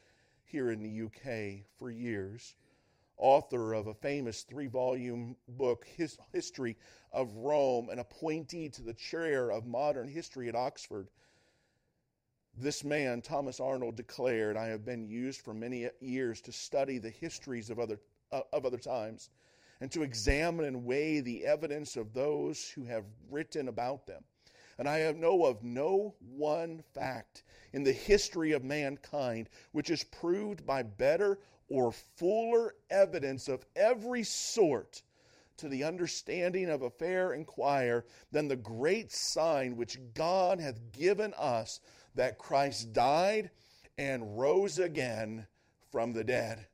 here 0.45 0.71
in 0.71 0.81
the 0.81 1.03
UK 1.03 1.67
for 1.76 1.91
years, 1.91 2.55
author 3.17 3.75
of 3.75 3.88
a 3.88 3.95
famous 3.95 4.43
three 4.43 4.69
volume 4.69 5.37
book, 5.49 5.85
His 5.85 6.17
History 6.33 6.76
of 7.12 7.35
Rome, 7.35 7.88
and 7.91 7.99
appointee 7.99 8.69
to 8.71 8.83
the 8.83 8.95
chair 8.95 9.50
of 9.50 9.67
modern 9.67 10.09
history 10.09 10.49
at 10.49 10.55
Oxford. 10.55 11.11
This 12.57 12.85
man, 12.85 13.21
Thomas 13.21 13.59
Arnold, 13.59 13.97
declared, 13.97 14.57
I 14.57 14.67
have 14.67 14.85
been 14.85 15.09
used 15.09 15.41
for 15.41 15.53
many 15.53 15.91
years 16.00 16.41
to 16.43 16.53
study 16.53 16.99
the 16.99 17.11
histories 17.11 17.71
of 17.71 17.81
other, 17.81 18.00
uh, 18.31 18.43
of 18.53 18.64
other 18.64 18.79
times 18.79 19.31
and 19.81 19.90
to 19.93 20.02
examine 20.02 20.64
and 20.64 20.85
weigh 20.85 21.21
the 21.21 21.45
evidence 21.45 21.97
of 21.97 22.12
those 22.12 22.69
who 22.71 22.85
have 22.85 23.04
written 23.31 23.69
about 23.69 24.07
them. 24.07 24.23
And 24.78 24.88
I 24.88 25.12
know 25.12 25.45
of 25.45 25.62
no 25.62 26.14
one 26.21 26.83
fact 26.95 27.45
in 27.73 27.85
the 27.85 27.93
history 27.93 28.52
of 28.52 28.64
mankind 28.64 29.49
which 29.73 29.90
is 29.90 30.04
proved 30.04 30.66
by 30.66 30.83
better 30.83 31.38
or 31.69 31.93
fuller 31.93 32.75
evidence 32.90 33.49
of 33.49 33.64
every 33.76 34.23
sort 34.23 35.02
to 35.57 35.69
the 35.69 35.85
understanding 35.85 36.69
of 36.69 36.83
a 36.83 36.90
fair 36.90 37.33
inquirer 37.33 38.04
than 38.33 38.49
the 38.49 38.57
great 38.57 39.12
sign 39.12 39.76
which 39.76 39.99
God 40.14 40.61
hath 40.61 40.93
given 40.93 41.33
us 41.35 41.81
that 42.14 42.38
Christ 42.38 42.93
died 42.93 43.50
and 43.97 44.38
rose 44.38 44.78
again 44.78 45.47
from 45.90 46.12
the 46.12 46.25
dead. 46.25 46.66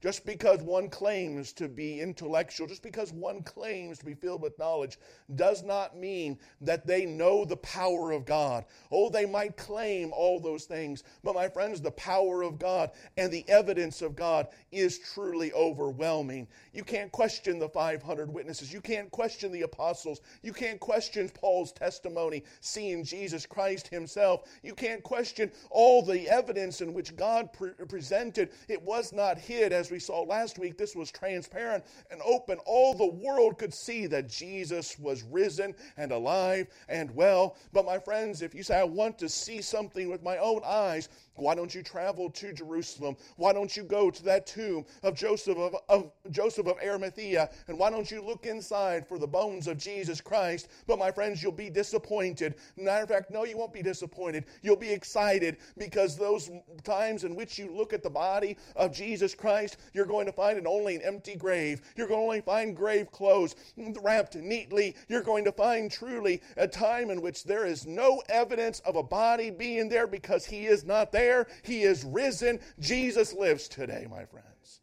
Just 0.00 0.24
because 0.24 0.62
one 0.62 0.88
claims 0.88 1.52
to 1.54 1.68
be 1.68 2.00
intellectual, 2.00 2.68
just 2.68 2.82
because 2.82 3.12
one 3.12 3.42
claims 3.42 3.98
to 3.98 4.04
be 4.04 4.14
filled 4.14 4.42
with 4.42 4.58
knowledge, 4.58 4.98
does 5.34 5.64
not 5.64 5.96
mean 5.96 6.38
that 6.60 6.86
they 6.86 7.04
know 7.04 7.44
the 7.44 7.56
power 7.56 8.12
of 8.12 8.24
God. 8.24 8.64
Oh, 8.92 9.10
they 9.10 9.26
might 9.26 9.56
claim 9.56 10.12
all 10.12 10.38
those 10.38 10.64
things, 10.64 11.02
but 11.24 11.34
my 11.34 11.48
friends, 11.48 11.80
the 11.80 11.90
power 11.90 12.42
of 12.42 12.58
God 12.58 12.92
and 13.16 13.32
the 13.32 13.48
evidence 13.48 14.00
of 14.00 14.14
God 14.14 14.46
is 14.70 15.00
truly 15.00 15.52
overwhelming. 15.52 16.46
You 16.72 16.84
can't 16.84 17.10
question 17.10 17.58
the 17.58 17.68
500 17.68 18.32
witnesses. 18.32 18.72
You 18.72 18.80
can't 18.80 19.10
question 19.10 19.50
the 19.50 19.62
apostles. 19.62 20.20
You 20.42 20.52
can't 20.52 20.78
question 20.78 21.28
Paul's 21.28 21.72
testimony, 21.72 22.44
seeing 22.60 23.02
Jesus 23.02 23.46
Christ 23.46 23.88
himself. 23.88 24.42
You 24.62 24.74
can't 24.74 25.02
question 25.02 25.50
all 25.70 26.02
the 26.02 26.28
evidence 26.28 26.80
in 26.80 26.94
which 26.94 27.16
God 27.16 27.52
pre- 27.52 27.72
presented. 27.88 28.50
It 28.68 28.80
was 28.82 29.12
not 29.12 29.38
hid 29.38 29.72
as 29.72 29.87
as 29.88 29.92
we 29.92 29.98
saw 29.98 30.20
last 30.20 30.58
week, 30.58 30.76
this 30.76 30.94
was 30.94 31.10
transparent 31.10 31.82
and 32.10 32.20
open. 32.22 32.58
All 32.66 32.92
the 32.92 33.06
world 33.06 33.56
could 33.56 33.72
see 33.72 34.06
that 34.08 34.28
Jesus 34.28 34.98
was 34.98 35.22
risen 35.22 35.74
and 35.96 36.12
alive 36.12 36.66
and 36.90 37.10
well. 37.14 37.56
But 37.72 37.86
my 37.86 37.98
friends, 37.98 38.42
if 38.42 38.54
you 38.54 38.62
say, 38.62 38.78
I 38.78 38.84
want 38.84 39.18
to 39.20 39.30
see 39.30 39.62
something 39.62 40.10
with 40.10 40.22
my 40.22 40.36
own 40.36 40.60
eyes, 40.62 41.08
why 41.40 41.54
don't 41.54 41.74
you 41.74 41.82
travel 41.82 42.30
to 42.30 42.52
Jerusalem? 42.52 43.16
Why 43.36 43.52
don't 43.52 43.76
you 43.76 43.82
go 43.82 44.10
to 44.10 44.22
that 44.24 44.46
tomb 44.46 44.84
of 45.02 45.14
Joseph 45.14 45.56
of, 45.56 45.76
of, 45.88 46.10
Joseph 46.30 46.66
of 46.66 46.76
Arimathea? 46.82 47.50
And 47.68 47.78
why 47.78 47.90
don't 47.90 48.10
you 48.10 48.22
look 48.22 48.46
inside 48.46 49.06
for 49.06 49.18
the 49.18 49.26
bones 49.26 49.66
of 49.66 49.78
Jesus 49.78 50.20
Christ? 50.20 50.68
But 50.86 50.98
my 50.98 51.10
friends, 51.10 51.42
you'll 51.42 51.52
be 51.52 51.70
disappointed. 51.70 52.56
Matter 52.76 53.04
of 53.04 53.08
fact, 53.08 53.30
no, 53.30 53.44
you 53.44 53.56
won't 53.56 53.72
be 53.72 53.82
disappointed. 53.82 54.44
You'll 54.62 54.76
be 54.76 54.90
excited 54.90 55.58
because 55.76 56.16
those 56.16 56.50
times 56.84 57.24
in 57.24 57.34
which 57.34 57.58
you 57.58 57.74
look 57.74 57.92
at 57.92 58.02
the 58.02 58.10
body 58.10 58.56
of 58.76 58.92
Jesus 58.92 59.34
Christ, 59.34 59.76
you're 59.92 60.06
going 60.06 60.26
to 60.26 60.32
find 60.32 60.58
an 60.58 60.66
only 60.66 60.96
an 60.96 61.02
empty 61.02 61.36
grave. 61.36 61.82
You're 61.96 62.08
going 62.08 62.20
to 62.20 62.24
only 62.24 62.40
find 62.40 62.76
grave 62.76 63.10
clothes 63.10 63.54
wrapped 64.02 64.36
neatly. 64.36 64.96
You're 65.08 65.22
going 65.22 65.44
to 65.44 65.52
find 65.52 65.90
truly 65.90 66.42
a 66.56 66.66
time 66.66 67.10
in 67.10 67.20
which 67.20 67.44
there 67.44 67.66
is 67.66 67.86
no 67.86 68.22
evidence 68.28 68.80
of 68.80 68.96
a 68.96 69.02
body 69.02 69.50
being 69.50 69.88
there 69.88 70.06
because 70.06 70.44
he 70.44 70.66
is 70.66 70.84
not 70.84 71.12
there 71.12 71.27
there. 71.28 71.46
He 71.62 71.82
is 71.82 72.04
risen. 72.04 72.60
Jesus 72.80 73.32
lives 73.32 73.68
today, 73.68 74.06
my 74.10 74.24
friends. 74.24 74.80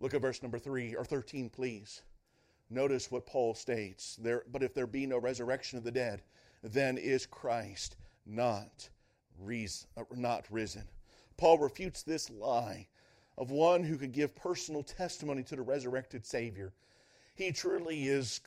Look 0.00 0.14
at 0.14 0.20
verse 0.20 0.42
number 0.42 0.58
3 0.58 0.94
or 0.94 1.04
13, 1.04 1.50
please. 1.50 2.02
Notice 2.70 3.10
what 3.10 3.26
Paul 3.26 3.54
states. 3.54 4.16
There, 4.16 4.44
but 4.50 4.62
if 4.62 4.74
there 4.74 4.86
be 4.86 5.06
no 5.06 5.18
resurrection 5.18 5.78
of 5.78 5.84
the 5.84 5.90
dead, 5.90 6.22
then 6.62 6.98
is 6.98 7.26
Christ 7.26 7.96
not, 8.26 8.88
reason, 9.38 9.88
uh, 9.96 10.04
not 10.14 10.44
risen. 10.50 10.84
Paul 11.36 11.58
refutes 11.58 12.02
this 12.02 12.30
lie 12.30 12.86
of 13.36 13.50
one 13.50 13.82
who 13.82 13.96
could 13.96 14.12
give 14.12 14.36
personal 14.36 14.82
testimony 14.82 15.42
to 15.44 15.56
the 15.56 15.62
resurrected 15.62 16.24
Savior. 16.24 16.72
He 17.34 17.50
truly 17.50 18.06
is 18.06 18.40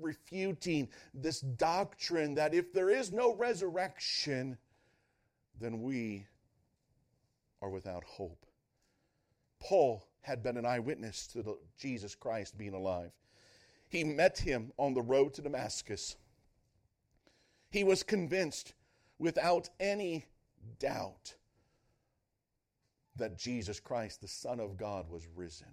refuting 0.00 0.88
this 1.14 1.40
doctrine 1.40 2.34
that 2.34 2.54
if 2.54 2.72
there 2.72 2.90
is 2.90 3.12
no 3.12 3.34
resurrection, 3.34 4.56
then 5.60 5.82
we 5.82 6.26
are 7.62 7.70
without 7.70 8.04
hope. 8.04 8.44
Paul 9.60 10.06
had 10.20 10.42
been 10.42 10.56
an 10.56 10.66
eyewitness 10.66 11.26
to 11.28 11.42
the, 11.42 11.56
Jesus 11.78 12.14
Christ 12.14 12.58
being 12.58 12.74
alive. 12.74 13.10
He 13.88 14.04
met 14.04 14.38
him 14.38 14.72
on 14.76 14.94
the 14.94 15.02
road 15.02 15.34
to 15.34 15.42
Damascus. 15.42 16.16
He 17.70 17.84
was 17.84 18.02
convinced 18.02 18.74
without 19.18 19.70
any 19.80 20.26
doubt 20.78 21.34
that 23.16 23.38
Jesus 23.38 23.80
Christ, 23.80 24.20
the 24.20 24.28
Son 24.28 24.60
of 24.60 24.76
God, 24.76 25.08
was 25.08 25.26
risen. 25.34 25.68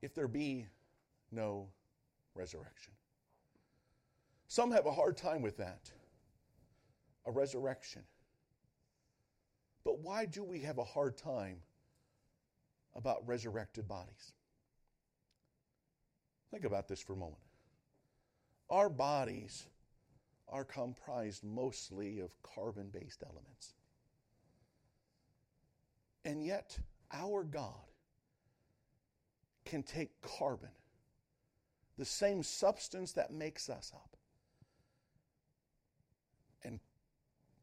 If 0.00 0.14
there 0.14 0.28
be 0.28 0.66
no 1.30 1.68
resurrection, 2.34 2.92
some 4.48 4.70
have 4.70 4.86
a 4.86 4.92
hard 4.92 5.16
time 5.16 5.42
with 5.42 5.56
that 5.58 5.90
a 7.26 7.32
resurrection. 7.32 8.02
But 9.84 10.00
why 10.00 10.26
do 10.26 10.42
we 10.42 10.60
have 10.60 10.78
a 10.78 10.84
hard 10.84 11.16
time 11.16 11.58
about 12.94 13.26
resurrected 13.26 13.86
bodies? 13.86 14.32
Think 16.50 16.64
about 16.64 16.88
this 16.88 17.00
for 17.00 17.14
a 17.14 17.16
moment. 17.16 17.42
Our 18.70 18.88
bodies 18.88 19.66
are 20.48 20.64
comprised 20.64 21.44
mostly 21.44 22.20
of 22.20 22.30
carbon 22.42 22.88
based 22.92 23.22
elements. 23.22 23.74
And 26.24 26.44
yet, 26.44 26.78
our 27.12 27.44
God 27.44 27.84
can 29.64 29.82
take 29.82 30.10
carbon, 30.22 30.70
the 31.98 32.04
same 32.04 32.42
substance 32.42 33.12
that 33.12 33.32
makes 33.32 33.68
us 33.68 33.92
up, 33.94 34.16
and 36.62 36.80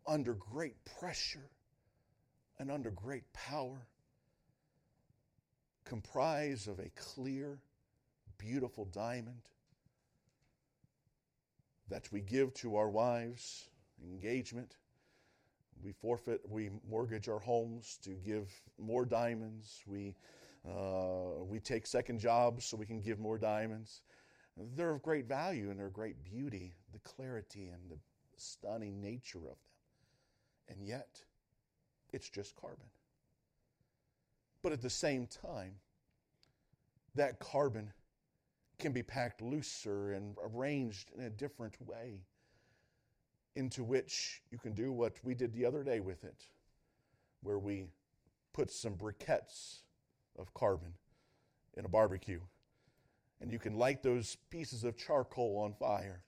under 0.08 0.34
great 0.34 0.76
pressure 1.00 1.50
and 2.60 2.72
under 2.72 2.92
great 2.92 3.32
power, 3.34 3.88
comprised 5.86 6.68
of 6.68 6.80
a 6.80 6.90
clear, 6.96 7.60
beautiful 8.38 8.86
diamond 8.86 9.42
that 11.90 12.10
we 12.12 12.22
give 12.22 12.54
to 12.54 12.78
our 12.78 12.90
wives, 12.90 13.70
engagement. 14.04 14.78
We 15.84 15.92
forfeit, 15.92 16.42
we 16.48 16.70
mortgage 16.90 17.28
our 17.28 17.40
homes 17.40 17.98
to 18.04 18.12
give 18.12 18.50
more 18.80 19.06
diamonds. 19.06 19.82
We, 19.86 20.16
uh, 20.68 21.44
we 21.44 21.60
take 21.60 21.86
second 21.86 22.20
jobs 22.20 22.66
so 22.66 22.78
we 22.78 22.86
can 22.86 23.02
give 23.02 23.20
more 23.20 23.38
diamonds. 23.38 24.02
They're 24.76 24.92
of 24.92 25.02
great 25.02 25.28
value 25.28 25.70
and 25.70 25.80
they're 25.80 25.90
great 25.90 26.24
beauty, 26.24 26.74
the 26.94 27.00
clarity 27.00 27.68
and 27.68 27.90
the 27.90 27.98
stunning 28.38 29.02
nature 29.02 29.40
of 29.40 29.44
them. 29.44 29.71
And 30.72 30.88
yet, 30.88 31.22
it's 32.14 32.30
just 32.30 32.56
carbon. 32.56 32.88
But 34.64 34.72
at 34.72 34.82
the 34.82 34.90
same 34.90 35.28
time, 35.28 35.76
that 37.16 37.40
carbon 37.40 37.92
can 38.80 38.94
be 38.94 39.04
packed 39.04 39.42
looser 39.42 40.14
and 40.14 40.36
arranged 40.44 41.12
in 41.18 41.26
a 41.26 41.30
different 41.30 41.76
way 41.86 42.22
into 43.56 43.84
which 43.84 44.42
you 44.50 44.58
can 44.58 44.74
do 44.74 44.92
what 44.92 45.18
we 45.24 45.36
did 45.36 45.54
the 45.54 45.66
other 45.66 45.84
day 45.84 46.00
with 46.00 46.24
it, 46.24 46.46
where 47.44 47.60
we 47.60 47.88
put 48.54 48.72
some 48.72 48.94
briquettes 48.94 49.82
of 50.40 50.54
carbon 50.54 50.94
in 51.76 51.86
a 51.86 51.90
barbecue. 51.90 52.40
And 53.42 53.52
you 53.52 53.60
can 53.60 53.76
light 53.76 54.04
those 54.04 54.38
pieces 54.50 54.84
of 54.84 54.96
charcoal 54.96 55.58
on 55.58 55.74
fire. 55.74 56.24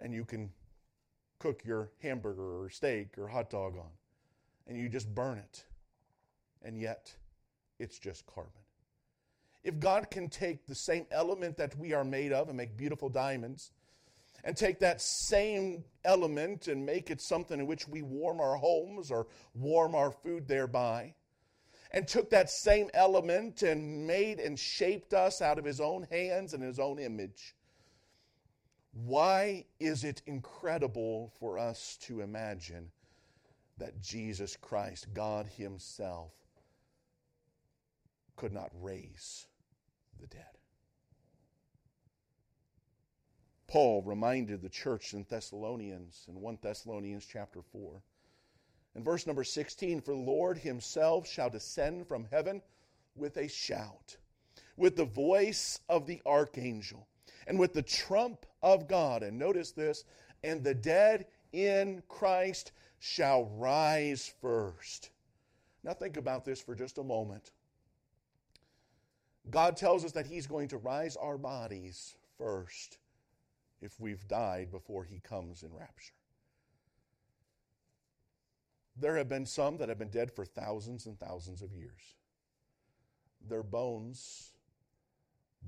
And 0.00 0.12
you 0.12 0.24
can 0.24 0.50
cook 1.38 1.62
your 1.64 1.90
hamburger 2.02 2.62
or 2.62 2.70
steak 2.70 3.18
or 3.18 3.28
hot 3.28 3.50
dog 3.50 3.76
on. 3.76 3.90
And 4.66 4.78
you 4.78 4.88
just 4.88 5.14
burn 5.14 5.38
it. 5.38 5.64
And 6.62 6.78
yet, 6.78 7.14
it's 7.78 7.98
just 7.98 8.26
carbon. 8.26 8.52
If 9.62 9.78
God 9.78 10.10
can 10.10 10.28
take 10.28 10.66
the 10.66 10.74
same 10.74 11.06
element 11.10 11.56
that 11.56 11.76
we 11.76 11.92
are 11.92 12.04
made 12.04 12.32
of 12.32 12.48
and 12.48 12.56
make 12.56 12.76
beautiful 12.76 13.08
diamonds, 13.08 13.72
and 14.44 14.56
take 14.56 14.78
that 14.78 15.00
same 15.00 15.82
element 16.04 16.68
and 16.68 16.86
make 16.86 17.10
it 17.10 17.20
something 17.20 17.58
in 17.58 17.66
which 17.66 17.88
we 17.88 18.02
warm 18.02 18.40
our 18.40 18.54
homes 18.54 19.10
or 19.10 19.26
warm 19.54 19.96
our 19.96 20.12
food 20.12 20.46
thereby, 20.46 21.12
and 21.90 22.06
took 22.06 22.30
that 22.30 22.48
same 22.48 22.88
element 22.94 23.62
and 23.62 24.06
made 24.06 24.38
and 24.38 24.56
shaped 24.56 25.14
us 25.14 25.42
out 25.42 25.58
of 25.58 25.64
his 25.64 25.80
own 25.80 26.06
hands 26.12 26.54
and 26.54 26.62
his 26.62 26.78
own 26.78 27.00
image. 27.00 27.55
Why 29.04 29.66
is 29.78 30.04
it 30.04 30.22
incredible 30.24 31.30
for 31.38 31.58
us 31.58 31.98
to 32.02 32.22
imagine 32.22 32.90
that 33.76 34.00
Jesus 34.00 34.56
Christ, 34.56 35.12
God 35.12 35.46
Himself, 35.46 36.32
could 38.36 38.52
not 38.52 38.70
raise 38.80 39.46
the 40.18 40.26
dead? 40.26 40.44
Paul 43.66 44.02
reminded 44.02 44.62
the 44.62 44.70
church 44.70 45.12
in 45.12 45.26
Thessalonians 45.28 46.24
in 46.28 46.40
1 46.40 46.58
Thessalonians 46.62 47.26
chapter 47.30 47.60
4. 47.60 48.00
In 48.94 49.04
verse 49.04 49.26
number 49.26 49.44
16, 49.44 50.00
for 50.00 50.12
the 50.12 50.18
Lord 50.18 50.56
himself 50.56 51.28
shall 51.28 51.50
descend 51.50 52.08
from 52.08 52.26
heaven 52.30 52.62
with 53.14 53.36
a 53.36 53.48
shout, 53.48 54.16
with 54.78 54.96
the 54.96 55.04
voice 55.04 55.80
of 55.90 56.06
the 56.06 56.22
archangel, 56.24 57.06
and 57.46 57.58
with 57.58 57.74
the 57.74 57.82
trump 57.82 58.46
of 58.66 58.88
God. 58.88 59.22
And 59.22 59.38
notice 59.38 59.70
this, 59.70 60.04
and 60.42 60.62
the 60.62 60.74
dead 60.74 61.26
in 61.52 62.02
Christ 62.08 62.72
shall 62.98 63.44
rise 63.44 64.34
first. 64.40 65.10
Now 65.84 65.94
think 65.94 66.16
about 66.16 66.44
this 66.44 66.60
for 66.60 66.74
just 66.74 66.98
a 66.98 67.04
moment. 67.04 67.52
God 69.50 69.76
tells 69.76 70.04
us 70.04 70.10
that 70.12 70.26
He's 70.26 70.48
going 70.48 70.66
to 70.68 70.78
rise 70.78 71.14
our 71.14 71.38
bodies 71.38 72.16
first 72.36 72.98
if 73.80 74.00
we've 74.00 74.26
died 74.26 74.72
before 74.72 75.04
He 75.04 75.20
comes 75.20 75.62
in 75.62 75.72
rapture. 75.72 76.12
There 78.96 79.16
have 79.16 79.28
been 79.28 79.46
some 79.46 79.76
that 79.76 79.88
have 79.88 79.98
been 79.98 80.08
dead 80.08 80.32
for 80.32 80.44
thousands 80.44 81.06
and 81.06 81.20
thousands 81.20 81.62
of 81.62 81.72
years. 81.72 82.16
Their 83.48 83.62
bones, 83.62 84.54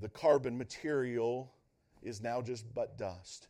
the 0.01 0.09
carbon 0.09 0.57
material, 0.57 1.53
is 2.01 2.21
now 2.21 2.41
just 2.41 2.73
but 2.73 2.97
dust. 2.97 3.47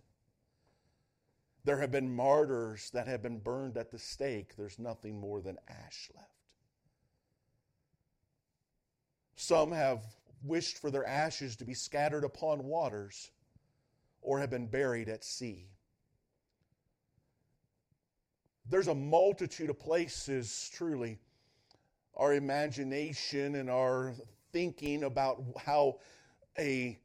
There 1.66 1.78
have 1.78 1.92
been 1.92 2.16
martyrs 2.16 2.90
that 2.92 3.08
have 3.08 3.22
been 3.22 3.40
burned 3.40 3.78
at 3.78 3.92
the 3.92 4.00
stake. 4.00 4.56
There's 4.56 4.80
nothing 4.80 5.20
more 5.20 5.42
than 5.42 5.58
ash 5.68 6.10
left. 6.16 6.30
Some 9.36 9.72
have 9.72 10.04
wished 10.44 10.78
for 10.78 10.90
their 10.90 11.06
ashes 11.06 11.56
to 11.58 11.66
be 11.66 11.74
scattered 11.74 12.24
upon 12.24 12.64
waters 12.64 13.32
or 14.22 14.40
have 14.40 14.50
been 14.50 14.68
buried 14.68 15.10
at 15.10 15.24
sea. 15.24 15.68
There's 18.70 18.88
a 18.88 18.96
multitude 18.96 19.70
of 19.70 19.80
places, 19.80 20.70
truly, 20.74 21.20
our 22.16 22.34
imagination 22.34 23.56
and 23.56 23.70
our 23.70 24.14
thinking 24.52 25.04
about 25.04 25.44
how 25.58 26.00
a 26.58 27.00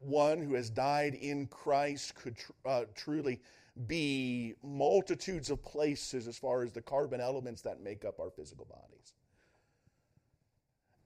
one 0.00 0.42
who 0.42 0.54
has 0.54 0.70
died 0.70 1.14
in 1.14 1.46
Christ 1.46 2.14
could 2.14 2.36
tr- 2.36 2.52
uh, 2.64 2.84
truly 2.94 3.40
be 3.86 4.54
multitudes 4.62 5.50
of 5.50 5.62
places 5.62 6.26
as 6.26 6.38
far 6.38 6.62
as 6.62 6.72
the 6.72 6.80
carbon 6.80 7.20
elements 7.20 7.62
that 7.62 7.82
make 7.82 8.04
up 8.04 8.18
our 8.18 8.30
physical 8.30 8.64
bodies. 8.64 9.12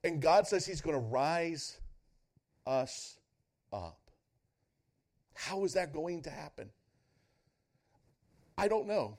And 0.03 0.21
God 0.21 0.47
says 0.47 0.65
He's 0.65 0.81
going 0.81 0.95
to 0.95 1.05
rise 1.05 1.79
us 2.65 3.19
up. 3.73 3.99
How 5.33 5.63
is 5.65 5.73
that 5.73 5.93
going 5.93 6.21
to 6.23 6.29
happen? 6.29 6.69
I 8.57 8.67
don't 8.67 8.87
know. 8.87 9.17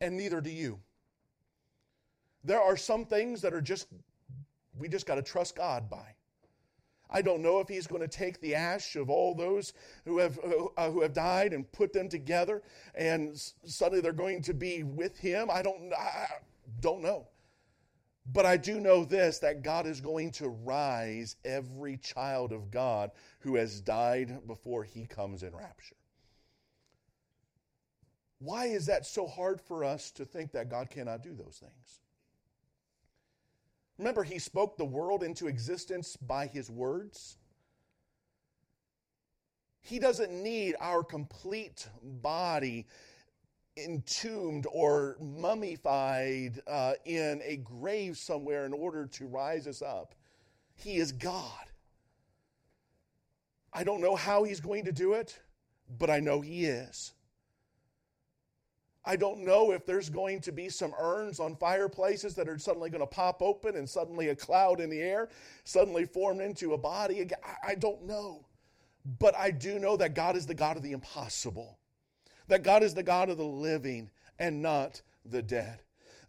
And 0.00 0.16
neither 0.16 0.40
do 0.40 0.50
you. 0.50 0.80
There 2.42 2.60
are 2.60 2.76
some 2.76 3.04
things 3.04 3.40
that 3.42 3.54
are 3.54 3.60
just, 3.60 3.88
we 4.78 4.88
just 4.88 5.06
got 5.06 5.16
to 5.16 5.22
trust 5.22 5.56
God 5.56 5.88
by. 5.88 6.14
I 7.14 7.22
don't 7.22 7.42
know 7.42 7.60
if 7.60 7.68
he's 7.68 7.86
going 7.86 8.02
to 8.02 8.08
take 8.08 8.40
the 8.40 8.56
ash 8.56 8.96
of 8.96 9.08
all 9.08 9.36
those 9.36 9.72
who 10.04 10.18
have, 10.18 10.36
uh, 10.76 10.90
who 10.90 11.00
have 11.00 11.12
died 11.12 11.52
and 11.52 11.70
put 11.70 11.92
them 11.92 12.08
together 12.08 12.60
and 12.96 13.40
suddenly 13.64 14.00
they're 14.00 14.12
going 14.12 14.42
to 14.42 14.52
be 14.52 14.82
with 14.82 15.16
him. 15.16 15.48
I 15.48 15.62
don't, 15.62 15.92
I 15.94 16.26
don't 16.80 17.02
know. 17.02 17.28
But 18.32 18.46
I 18.46 18.56
do 18.56 18.80
know 18.80 19.04
this 19.04 19.38
that 19.38 19.62
God 19.62 19.86
is 19.86 20.00
going 20.00 20.32
to 20.32 20.48
rise 20.48 21.36
every 21.44 21.98
child 21.98 22.52
of 22.52 22.72
God 22.72 23.12
who 23.40 23.54
has 23.56 23.80
died 23.80 24.46
before 24.48 24.82
he 24.82 25.06
comes 25.06 25.44
in 25.44 25.54
rapture. 25.54 25.96
Why 28.40 28.66
is 28.66 28.86
that 28.86 29.06
so 29.06 29.26
hard 29.26 29.60
for 29.60 29.84
us 29.84 30.10
to 30.12 30.24
think 30.24 30.52
that 30.52 30.68
God 30.68 30.90
cannot 30.90 31.22
do 31.22 31.32
those 31.32 31.60
things? 31.60 32.00
Remember, 33.98 34.24
he 34.24 34.38
spoke 34.38 34.76
the 34.76 34.84
world 34.84 35.22
into 35.22 35.46
existence 35.46 36.16
by 36.16 36.46
his 36.46 36.70
words. 36.70 37.36
He 39.80 39.98
doesn't 39.98 40.32
need 40.32 40.76
our 40.80 41.04
complete 41.04 41.88
body 42.02 42.86
entombed 43.76 44.66
or 44.72 45.16
mummified 45.20 46.60
uh, 46.66 46.94
in 47.04 47.40
a 47.44 47.56
grave 47.56 48.16
somewhere 48.16 48.64
in 48.66 48.72
order 48.72 49.06
to 49.06 49.26
rise 49.26 49.66
us 49.66 49.82
up. 49.82 50.14
He 50.74 50.96
is 50.96 51.12
God. 51.12 51.66
I 53.72 53.84
don't 53.84 54.00
know 54.00 54.16
how 54.16 54.44
he's 54.44 54.60
going 54.60 54.84
to 54.84 54.92
do 54.92 55.14
it, 55.14 55.38
but 55.98 56.08
I 56.10 56.20
know 56.20 56.40
He 56.40 56.64
is. 56.64 57.12
I 59.06 59.16
don't 59.16 59.44
know 59.44 59.72
if 59.72 59.84
there's 59.84 60.08
going 60.08 60.40
to 60.42 60.52
be 60.52 60.68
some 60.70 60.94
urns 60.98 61.38
on 61.38 61.56
fireplaces 61.56 62.34
that 62.36 62.48
are 62.48 62.58
suddenly 62.58 62.88
going 62.88 63.02
to 63.02 63.06
pop 63.06 63.42
open 63.42 63.76
and 63.76 63.88
suddenly 63.88 64.28
a 64.28 64.36
cloud 64.36 64.80
in 64.80 64.88
the 64.88 65.00
air 65.00 65.28
suddenly 65.64 66.06
form 66.06 66.40
into 66.40 66.72
a 66.72 66.78
body. 66.78 67.28
I 67.66 67.74
don't 67.74 68.04
know. 68.06 68.46
But 69.18 69.36
I 69.36 69.50
do 69.50 69.78
know 69.78 69.96
that 69.98 70.14
God 70.14 70.36
is 70.36 70.46
the 70.46 70.54
God 70.54 70.78
of 70.78 70.82
the 70.82 70.92
impossible, 70.92 71.78
that 72.48 72.62
God 72.62 72.82
is 72.82 72.94
the 72.94 73.02
God 73.02 73.28
of 73.28 73.36
the 73.36 73.44
living 73.44 74.10
and 74.38 74.62
not 74.62 75.02
the 75.26 75.42
dead. 75.42 75.80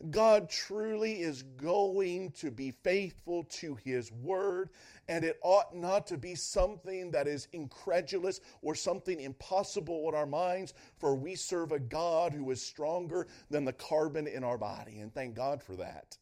God 0.10 0.50
truly 0.50 1.22
is 1.22 1.44
going 1.44 2.32
to 2.32 2.52
be 2.52 2.72
faithful 2.72 3.44
to 3.46 3.76
His 3.76 4.12
word, 4.12 4.70
and 5.08 5.24
it 5.24 5.40
ought 5.42 5.76
not 5.76 6.08
to 6.08 6.18
be 6.18 6.36
something 6.36 7.12
that 7.12 7.28
is 7.28 7.48
incredulous 7.54 8.42
or 8.62 8.76
something 8.76 9.20
impossible 9.20 10.08
in 10.10 10.16
our 10.16 10.26
minds, 10.26 10.74
for 10.98 11.16
we 11.16 11.36
serve 11.36 11.72
a 11.72 11.80
God 11.80 12.34
who 12.34 12.50
is 12.52 12.62
stronger 12.62 13.28
than 13.50 13.66
the 13.66 13.74
carbon 13.74 14.28
in 14.28 14.44
our 14.44 14.58
body, 14.58 15.00
and 15.00 15.14
thank 15.14 15.36
God 15.36 15.62
for 15.62 15.76
that. 15.76 16.18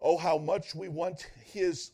Oh, 0.00 0.16
how 0.16 0.38
much 0.38 0.74
we 0.74 0.88
want 0.88 1.30
His 1.44 1.92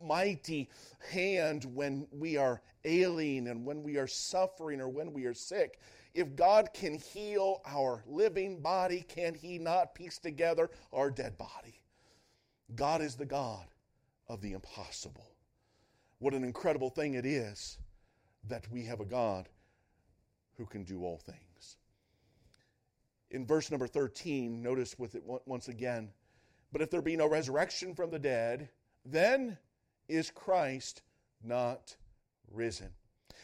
mighty 0.00 0.68
hand 1.10 1.64
when 1.64 2.06
we 2.10 2.36
are 2.36 2.62
ailing 2.84 3.48
and 3.48 3.64
when 3.64 3.82
we 3.82 3.96
are 3.96 4.06
suffering 4.06 4.80
or 4.80 4.88
when 4.88 5.12
we 5.12 5.24
are 5.26 5.34
sick. 5.34 5.80
If 6.14 6.34
God 6.34 6.70
can 6.72 6.94
heal 6.94 7.60
our 7.66 8.02
living 8.06 8.60
body, 8.60 9.04
can 9.08 9.34
He 9.34 9.58
not 9.58 9.94
piece 9.94 10.18
together 10.18 10.70
our 10.92 11.10
dead 11.10 11.36
body? 11.38 11.82
God 12.74 13.00
is 13.00 13.14
the 13.14 13.26
God 13.26 13.66
of 14.28 14.40
the 14.40 14.52
impossible. 14.52 15.32
What 16.18 16.34
an 16.34 16.44
incredible 16.44 16.90
thing 16.90 17.14
it 17.14 17.24
is 17.24 17.78
that 18.48 18.70
we 18.70 18.84
have 18.84 19.00
a 19.00 19.04
God 19.04 19.48
who 20.56 20.66
can 20.66 20.84
do 20.84 21.04
all 21.04 21.18
things. 21.18 21.76
In 23.30 23.46
verse 23.46 23.70
number 23.70 23.86
13, 23.86 24.62
notice 24.62 24.98
with 24.98 25.14
it 25.14 25.22
once 25.24 25.68
again. 25.68 26.10
But 26.72 26.82
if 26.82 26.90
there 26.90 27.02
be 27.02 27.16
no 27.16 27.28
resurrection 27.28 27.94
from 27.94 28.10
the 28.10 28.18
dead, 28.18 28.68
then 29.04 29.56
is 30.08 30.30
Christ 30.30 31.02
not 31.42 31.96
risen? 32.50 32.90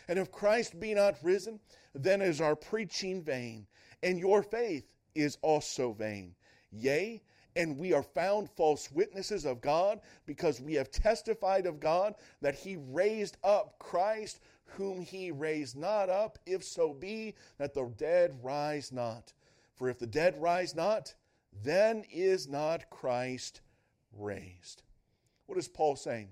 And 0.09 0.19
if 0.19 0.33
Christ 0.33 0.79
be 0.79 0.95
not 0.95 1.17
risen, 1.23 1.61
then 1.95 2.21
is 2.21 2.41
our 2.41 2.57
preaching 2.57 3.23
vain, 3.23 3.67
and 4.03 4.19
your 4.19 4.43
faith 4.43 4.93
is 5.15 5.39
also 5.43 5.93
vain. 5.93 6.35
Yea, 6.71 7.23
and 7.57 7.79
we 7.79 7.93
are 7.93 8.03
found 8.03 8.51
false 8.51 8.91
witnesses 8.91 9.45
of 9.45 9.61
God, 9.61 10.01
because 10.27 10.61
we 10.61 10.75
have 10.75 10.91
testified 10.91 11.67
of 11.67 11.81
God 11.81 12.15
that 12.43 12.55
he 12.55 12.77
raised 12.77 13.37
up 13.45 13.79
Christ, 13.79 14.41
whom 14.65 15.01
he 15.01 15.31
raised 15.31 15.77
not 15.77 16.11
up, 16.11 16.39
if 16.47 16.65
so 16.65 16.93
be 16.93 17.35
that 17.59 17.75
the 17.75 17.85
dead 17.97 18.37
rise 18.43 18.91
not. 18.91 19.33
For 19.77 19.89
if 19.89 19.99
the 19.99 20.07
dead 20.07 20.41
rise 20.41 20.75
not, 20.75 21.15
then 21.63 22.05
is 22.11 22.49
not 22.49 22.91
Christ 22.91 23.61
raised. 24.13 24.83
What 25.47 25.59
is 25.59 25.69
Paul 25.69 25.97
saying? 25.97 26.31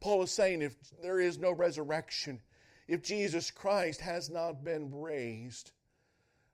Paul 0.00 0.22
is 0.22 0.30
saying 0.30 0.62
if 0.62 0.76
there 1.02 1.20
is 1.20 1.38
no 1.38 1.52
resurrection, 1.52 2.40
if 2.86 3.02
Jesus 3.02 3.50
Christ 3.50 4.00
has 4.00 4.30
not 4.30 4.64
been 4.64 4.90
raised, 4.92 5.72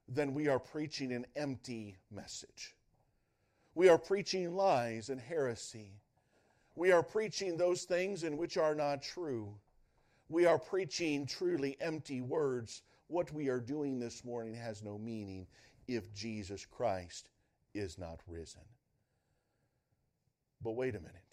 then 0.09 0.35
we 0.35 0.49
are 0.49 0.59
preaching 0.59 1.13
an 1.13 1.27
empty 1.37 1.97
message. 2.11 2.75
We 3.75 3.89
are 3.89 3.99
preaching 3.99 4.55
lies 4.55 5.09
and 5.09 5.21
heresy. 5.21 6.01
We 6.75 6.93
are 6.93 7.03
preaching 7.03 7.57
those 7.57 7.85
things 7.85 8.25
in 8.25 8.37
which 8.37 8.57
are 8.57 8.75
not 8.75 9.03
true. 9.03 9.55
We 10.29 10.47
are 10.47 10.59
preaching 10.59 11.27
truly 11.27 11.77
empty 11.81 12.21
words. 12.21 12.83
What 13.09 13.33
we 13.33 13.49
are 13.49 13.61
doing 13.61 13.99
this 13.99 14.25
morning 14.25 14.55
has 14.55 14.83
no 14.83 14.99
meaning 14.99 15.47
if 15.87 16.13
Jesus 16.15 16.65
Christ 16.65 17.29
is 17.75 17.99
not 17.99 18.21
risen. 18.27 18.63
But 20.63 20.73
wait 20.73 20.95
a 20.95 21.01
minute. 21.01 21.24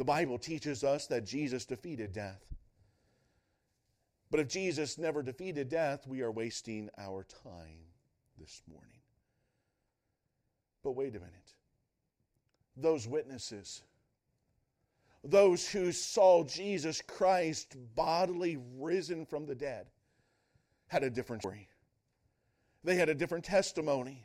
The 0.00 0.04
Bible 0.04 0.38
teaches 0.38 0.82
us 0.82 1.06
that 1.08 1.26
Jesus 1.26 1.66
defeated 1.66 2.14
death. 2.14 2.40
But 4.30 4.40
if 4.40 4.48
Jesus 4.48 4.96
never 4.96 5.22
defeated 5.22 5.68
death, 5.68 6.06
we 6.06 6.22
are 6.22 6.30
wasting 6.30 6.88
our 6.96 7.26
time 7.44 7.84
this 8.38 8.62
morning. 8.66 9.02
But 10.82 10.92
wait 10.92 11.10
a 11.10 11.18
minute. 11.18 11.52
Those 12.78 13.06
witnesses, 13.06 13.82
those 15.22 15.68
who 15.68 15.92
saw 15.92 16.44
Jesus 16.44 17.02
Christ 17.02 17.76
bodily 17.94 18.56
risen 18.78 19.26
from 19.26 19.44
the 19.44 19.54
dead, 19.54 19.90
had 20.86 21.02
a 21.02 21.10
different 21.10 21.42
story. 21.42 21.68
They 22.84 22.96
had 22.96 23.10
a 23.10 23.14
different 23.14 23.44
testimony 23.44 24.24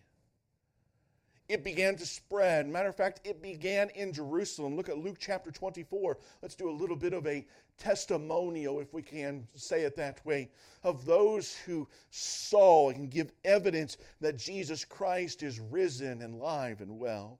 it 1.47 1.63
began 1.63 1.95
to 1.97 2.05
spread. 2.05 2.67
Matter 2.67 2.89
of 2.89 2.95
fact, 2.95 3.21
it 3.23 3.41
began 3.41 3.89
in 3.89 4.13
Jerusalem. 4.13 4.75
Look 4.75 4.89
at 4.89 4.97
Luke 4.97 5.17
chapter 5.19 5.51
24. 5.51 6.17
Let's 6.41 6.55
do 6.55 6.69
a 6.69 6.71
little 6.71 6.95
bit 6.95 7.13
of 7.13 7.27
a 7.27 7.45
testimonial, 7.77 8.79
if 8.79 8.93
we 8.93 9.01
can 9.01 9.47
say 9.55 9.81
it 9.81 9.95
that 9.97 10.25
way, 10.25 10.49
of 10.84 11.05
those 11.05 11.55
who 11.55 11.88
saw 12.10 12.89
and 12.89 13.12
give 13.12 13.31
evidence 13.43 13.97
that 14.21 14.38
Jesus 14.38 14.86
Christ 14.86 15.43
is 15.43 15.60
risen 15.60 16.21
and 16.21 16.39
live 16.39 16.81
and 16.81 16.99
well. 16.99 17.39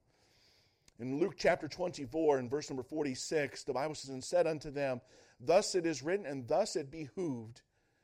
In 1.00 1.20
Luke 1.20 1.36
chapter 1.38 1.68
24 1.68 2.38
and 2.38 2.50
verse 2.50 2.70
number 2.70 2.84
46, 2.84 3.64
the 3.64 3.74
Bible 3.74 3.96
says, 3.96 4.12
And 4.12 4.24
said 4.24 4.48
unto 4.48 4.72
them, 4.72 5.02
Thus 5.40 5.76
it 5.76 5.86
is 5.86 6.04
written, 6.04 6.26
and 6.26 6.48
thus 6.48 6.76
it 6.76 6.92
behooved. 6.92 7.58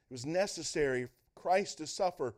It 0.10 0.14
was 0.14 0.26
necessary 0.26 1.08
Christ 1.36 1.78
to 1.78 1.88
suffer 1.88 2.36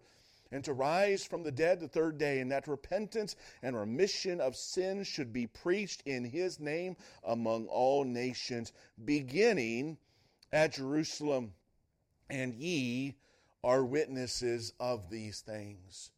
and 0.54 0.64
to 0.64 0.72
rise 0.72 1.26
from 1.26 1.42
the 1.42 1.52
dead 1.52 1.80
the 1.80 1.88
third 1.88 2.18
day, 2.18 2.40
and 2.40 2.52
that 2.52 2.68
repentance 2.68 3.36
and 3.64 3.76
remission 3.76 4.40
of 4.40 4.56
sins 4.56 5.08
should 5.08 5.34
be 5.34 5.48
preached 5.48 6.04
in 6.06 6.24
his 6.24 6.60
name 6.60 6.96
among 7.24 7.66
all 7.68 8.04
nations, 8.04 8.72
beginning 9.04 9.98
at 10.52 10.74
Jerusalem. 10.74 11.54
And 12.30 12.54
ye 12.54 13.16
are 13.64 13.84
witnesses 13.84 14.74
of 14.80 15.10
these 15.10 15.42
things. 15.42 16.12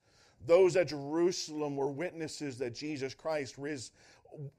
Those 0.46 0.76
at 0.76 0.90
Jerusalem 0.90 1.76
were 1.78 1.90
witnesses 1.90 2.58
that 2.58 2.76
Jesus 2.76 3.14
Christ 3.14 3.56
ris, 3.58 3.92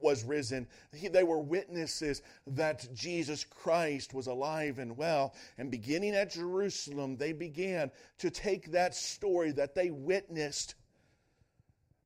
was 0.01 0.25
risen. 0.25 0.67
He, 0.95 1.09
they 1.09 1.25
were 1.25 1.41
witnesses 1.41 2.23
that 2.49 2.89
Jesus 2.95 3.45
Christ 3.45 4.15
was 4.15 4.27
alive 4.27 4.79
and 4.79 4.97
well. 4.97 5.35
And 5.59 5.71
beginning 5.71 6.15
at 6.15 6.33
Jerusalem, 6.33 7.17
they 7.17 7.33
began 7.33 7.91
to 8.19 8.31
take 8.31 8.73
that 8.73 8.95
story 8.95 9.53
that 9.53 9.75
they 9.75 9.91
witnessed, 9.91 10.75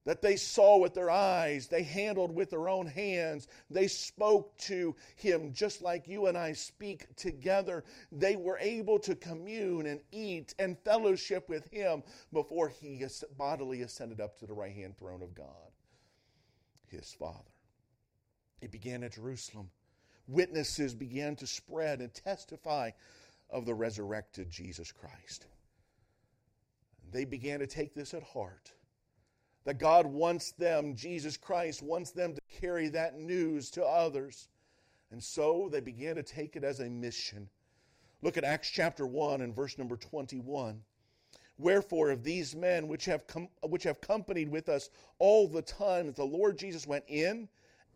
that 0.05 0.23
they 0.23 0.37
saw 0.37 0.79
with 0.79 0.95
their 0.95 1.11
eyes, 1.11 1.69
they 1.69 1.83
handled 1.83 2.35
with 2.35 2.51
their 2.51 2.69
own 2.69 2.87
hands, 2.87 3.49
they 3.69 3.87
spoke 3.87 4.57
to 4.59 4.97
Him 5.17 5.53
just 5.53 5.83
like 5.83 6.09
you 6.09 6.27
and 6.27 6.37
I 6.37 6.53
speak 6.53 7.15
together. 7.17 7.85
They 8.11 8.37
were 8.37 8.59
able 8.59 8.99
to 9.01 9.15
commune 9.15 9.87
and 9.87 10.01
eat 10.11 10.55
and 10.59 10.79
fellowship 10.85 11.49
with 11.49 11.71
Him 11.71 12.03
before 12.33 12.69
He 12.69 13.05
bodily 13.37 13.83
ascended 13.83 14.21
up 14.21 14.39
to 14.39 14.47
the 14.47 14.55
right 14.55 14.75
hand 14.75 14.97
throne 14.99 15.23
of 15.23 15.35
God, 15.35 15.47
His 16.89 17.13
Father. 17.13 17.51
It 18.61 18.71
began 18.71 19.03
at 19.03 19.15
Jerusalem. 19.15 19.71
Witnesses 20.29 20.95
began 20.95 21.37
to 21.37 21.47
spread 21.47 22.01
and 22.01 22.13
testify 22.13 22.91
of 23.49 23.67
the 23.67 23.75
resurrected 23.75 24.51
Jesus 24.51 24.93
Christ. 24.93 25.47
They 27.11 27.25
began 27.25 27.61
to 27.61 27.67
take 27.67 27.95
this 27.95 28.15
at 28.15 28.23
heart 28.23 28.73
that 29.65 29.79
God 29.79 30.07
wants 30.07 30.53
them, 30.53 30.95
Jesus 30.95 31.37
Christ 31.37 31.83
wants 31.83 32.13
them 32.13 32.35
to 32.35 32.41
carry 32.61 32.89
that 32.89 33.19
news 33.19 33.71
to 33.73 33.85
others. 33.85 34.49
And 35.11 35.23
so 35.23 35.69
they 35.71 35.81
began 35.81 36.15
to 36.17 36.23
take 36.23 36.57
it 36.57 36.65
as 36.65 36.81
a 36.81 36.89
mission. 36.89 37.49
Look 38.23 38.37
at 38.37 38.45
Acts 38.45 38.71
chapter 38.71 39.07
1 39.07 39.41
and 39.41 39.55
verse 39.55 39.77
number 39.77 39.97
21. 39.97 40.81
Wherefore, 41.59 42.11
of 42.11 42.23
these 42.23 42.57
men 42.57 42.89
which 42.89 43.05
have, 43.05 43.27
com- 43.27 43.49
which 43.63 43.83
have 43.83 44.01
companied 44.01 44.49
with 44.49 44.69
us 44.69 44.89
all 45.19 45.47
the 45.47 45.63
time 45.63 46.07
that 46.07 46.17
the 46.17 46.25
Lord 46.25 46.57
Jesus 46.57 46.87
went 46.87 47.05
in 47.07 47.49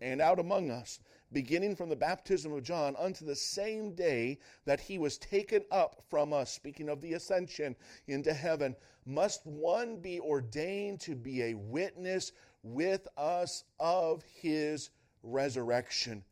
and 0.04 0.20
out 0.20 0.38
among 0.38 0.70
us, 0.70 1.00
beginning 1.32 1.74
from 1.74 1.88
the 1.88 1.96
baptism 1.96 2.52
of 2.52 2.62
John 2.62 2.94
unto 2.96 3.24
the 3.24 3.34
same 3.34 3.94
day 3.94 4.38
that 4.66 4.78
he 4.78 4.98
was 4.98 5.16
taken 5.16 5.64
up 5.70 6.04
from 6.10 6.32
us, 6.32 6.52
speaking 6.52 6.90
of 6.90 7.00
the 7.00 7.14
ascension 7.14 7.74
into 8.06 8.32
heaven, 8.34 8.76
must 9.06 9.46
one 9.46 9.96
be 9.96 10.20
ordained 10.20 11.00
to 11.00 11.14
be 11.16 11.42
a 11.42 11.54
witness 11.54 12.32
with 12.62 13.08
us 13.16 13.64
of 13.80 14.22
his 14.22 14.90
resurrection. 15.22 16.22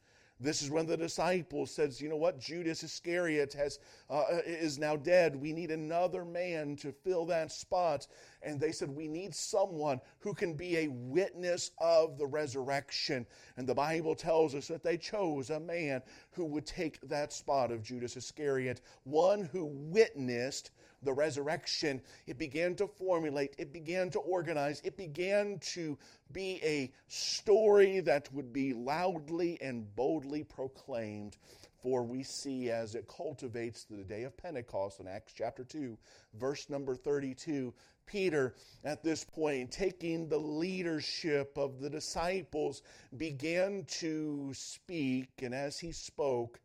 This 0.42 0.60
is 0.60 0.70
when 0.70 0.86
the 0.86 0.96
disciples 0.96 1.70
says, 1.70 2.00
"You 2.00 2.08
know 2.08 2.16
what? 2.16 2.40
Judas 2.40 2.82
Iscariot 2.82 3.52
has 3.52 3.78
uh, 4.10 4.24
is 4.44 4.76
now 4.76 4.96
dead. 4.96 5.36
We 5.36 5.52
need 5.52 5.70
another 5.70 6.24
man 6.24 6.74
to 6.76 6.90
fill 6.90 7.26
that 7.26 7.52
spot." 7.52 8.08
And 8.42 8.58
they 8.58 8.72
said, 8.72 8.90
"We 8.90 9.06
need 9.06 9.36
someone 9.36 10.00
who 10.18 10.34
can 10.34 10.54
be 10.54 10.78
a 10.78 10.88
witness 10.88 11.70
of 11.78 12.18
the 12.18 12.26
resurrection." 12.26 13.24
And 13.56 13.68
the 13.68 13.74
Bible 13.74 14.16
tells 14.16 14.56
us 14.56 14.66
that 14.66 14.82
they 14.82 14.98
chose 14.98 15.50
a 15.50 15.60
man 15.60 16.02
who 16.32 16.44
would 16.46 16.66
take 16.66 17.00
that 17.02 17.32
spot 17.32 17.70
of 17.70 17.84
Judas 17.84 18.16
Iscariot, 18.16 18.80
one 19.04 19.44
who 19.44 19.66
witnessed 19.66 20.72
the 21.02 21.12
resurrection, 21.12 22.00
it 22.26 22.38
began 22.38 22.74
to 22.76 22.86
formulate, 22.86 23.54
it 23.58 23.72
began 23.72 24.10
to 24.10 24.18
organize, 24.20 24.80
it 24.84 24.96
began 24.96 25.58
to 25.58 25.98
be 26.32 26.60
a 26.62 26.92
story 27.08 28.00
that 28.00 28.32
would 28.32 28.52
be 28.52 28.72
loudly 28.72 29.58
and 29.60 29.94
boldly 29.94 30.44
proclaimed. 30.44 31.36
For 31.82 32.04
we 32.04 32.22
see 32.22 32.70
as 32.70 32.94
it 32.94 33.08
cultivates 33.08 33.84
the 33.84 34.04
day 34.04 34.22
of 34.22 34.36
Pentecost 34.36 35.00
in 35.00 35.08
Acts 35.08 35.32
chapter 35.36 35.64
2, 35.64 35.98
verse 36.34 36.70
number 36.70 36.94
32, 36.94 37.74
Peter, 38.06 38.54
at 38.84 39.02
this 39.02 39.24
point, 39.24 39.72
taking 39.72 40.28
the 40.28 40.38
leadership 40.38 41.56
of 41.58 41.80
the 41.80 41.90
disciples, 41.90 42.82
began 43.16 43.84
to 43.86 44.52
speak. 44.54 45.30
And 45.42 45.52
as 45.52 45.78
he 45.80 45.90
spoke, 45.90 46.60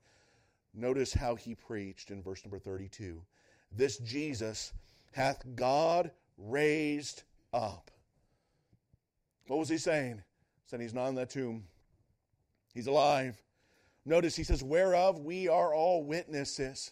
notice 0.75 1.13
how 1.13 1.35
he 1.35 1.55
preached 1.55 2.11
in 2.11 2.21
verse 2.21 2.43
number 2.45 2.59
32 2.59 3.23
this 3.71 3.97
Jesus 3.97 4.73
hath 5.11 5.43
God 5.55 6.11
raised 6.37 7.23
up. 7.53 7.91
What 9.47 9.59
was 9.59 9.69
he 9.69 9.77
saying? 9.77 10.15
He 10.15 10.69
said 10.69 10.81
he's 10.81 10.93
not 10.93 11.07
in 11.07 11.15
that 11.15 11.29
tomb. 11.29 11.63
He's 12.73 12.87
alive. 12.87 13.41
Notice 14.05 14.35
he 14.35 14.43
says, 14.43 14.63
whereof 14.63 15.19
we 15.19 15.47
are 15.47 15.73
all 15.73 16.03
witnesses 16.03 16.91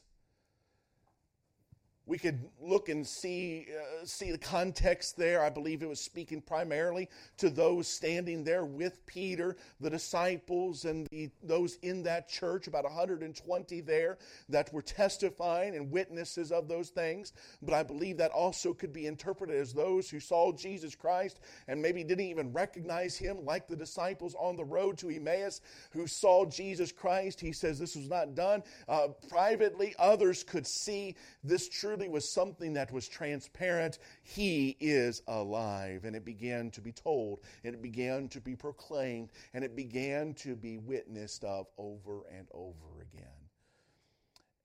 we 2.06 2.18
could 2.18 2.40
look 2.62 2.90
and 2.90 3.06
see 3.06 3.68
uh, 3.72 4.06
see 4.06 4.32
the 4.32 4.38
context 4.38 5.18
there. 5.18 5.44
I 5.44 5.50
believe 5.50 5.82
it 5.82 5.90
was 5.90 6.00
speaking 6.00 6.42
primarily 6.42 7.10
to 7.38 7.50
those 7.50 7.88
standing 7.88 8.44
there 8.44 8.66
with 8.66 9.06
peter 9.06 9.56
the 9.80 9.90
disciples 9.90 10.86
and 10.86 11.08
the, 11.12 11.30
those 11.44 11.78
in 11.82 12.04
that 12.04 12.30
church 12.30 12.68
about 12.68 12.84
120 12.84 13.82
there 13.82 14.18
that 14.50 14.72
were 14.74 14.82
testifying 14.82 15.76
and 15.76 15.92
witnesses 15.92 16.52
of 16.52 16.68
those 16.68 16.90
things. 16.90 17.34
But 17.62 17.74
i 17.74 17.84
believe 17.84 18.18
that 18.18 18.32
also 18.32 18.74
could 18.74 18.94
be 18.94 19.08
interpreted 19.08 19.56
as 19.56 19.74
those 19.74 20.10
who 20.10 20.20
saw 20.20 20.52
jesus 20.52 20.96
christ 20.96 21.40
and 21.68 21.82
maybe 21.82 22.04
didn't 22.04 22.26
even 22.26 22.54
recognize 22.54 23.18
him 23.18 23.44
like 23.44 23.68
the 23.68 23.76
disciples 23.76 24.36
on 24.40 24.56
the 24.56 24.64
road 24.64 24.98
to 25.00 25.10
emmaus 25.10 25.62
who 25.92 26.08
saw 26.08 26.46
jesus 26.46 26.92
christ. 26.92 27.40
He 27.40 27.52
says 27.52 27.80
this 27.80 27.96
was 27.96 28.10
not 28.10 28.36
done. 28.36 28.64
Uh, 28.88 29.10
privately 29.30 29.94
others 30.00 30.44
could 30.44 30.66
see 30.68 31.16
this 31.44 31.70
true 31.70 31.95
surely 31.96 32.10
was 32.10 32.34
something 32.34 32.74
that 32.74 32.92
was 32.92 33.08
transparent. 33.08 34.00
He 34.24 34.76
is 34.80 35.22
alive. 35.28 36.04
And 36.06 36.16
it 36.16 36.26
began 36.26 36.72
to 36.72 36.82
be 36.82 36.92
told, 36.92 37.40
and 37.64 37.74
it 37.74 37.82
began 37.82 38.28
to 38.30 38.42
be 38.42 38.56
proclaimed, 38.56 39.30
and 39.54 39.64
it 39.64 39.76
began 39.76 40.34
to 40.36 40.56
be 40.56 40.78
witnessed 40.78 41.44
of 41.44 41.68
over 41.78 42.22
and 42.36 42.48
over 42.54 43.02
again. 43.02 43.28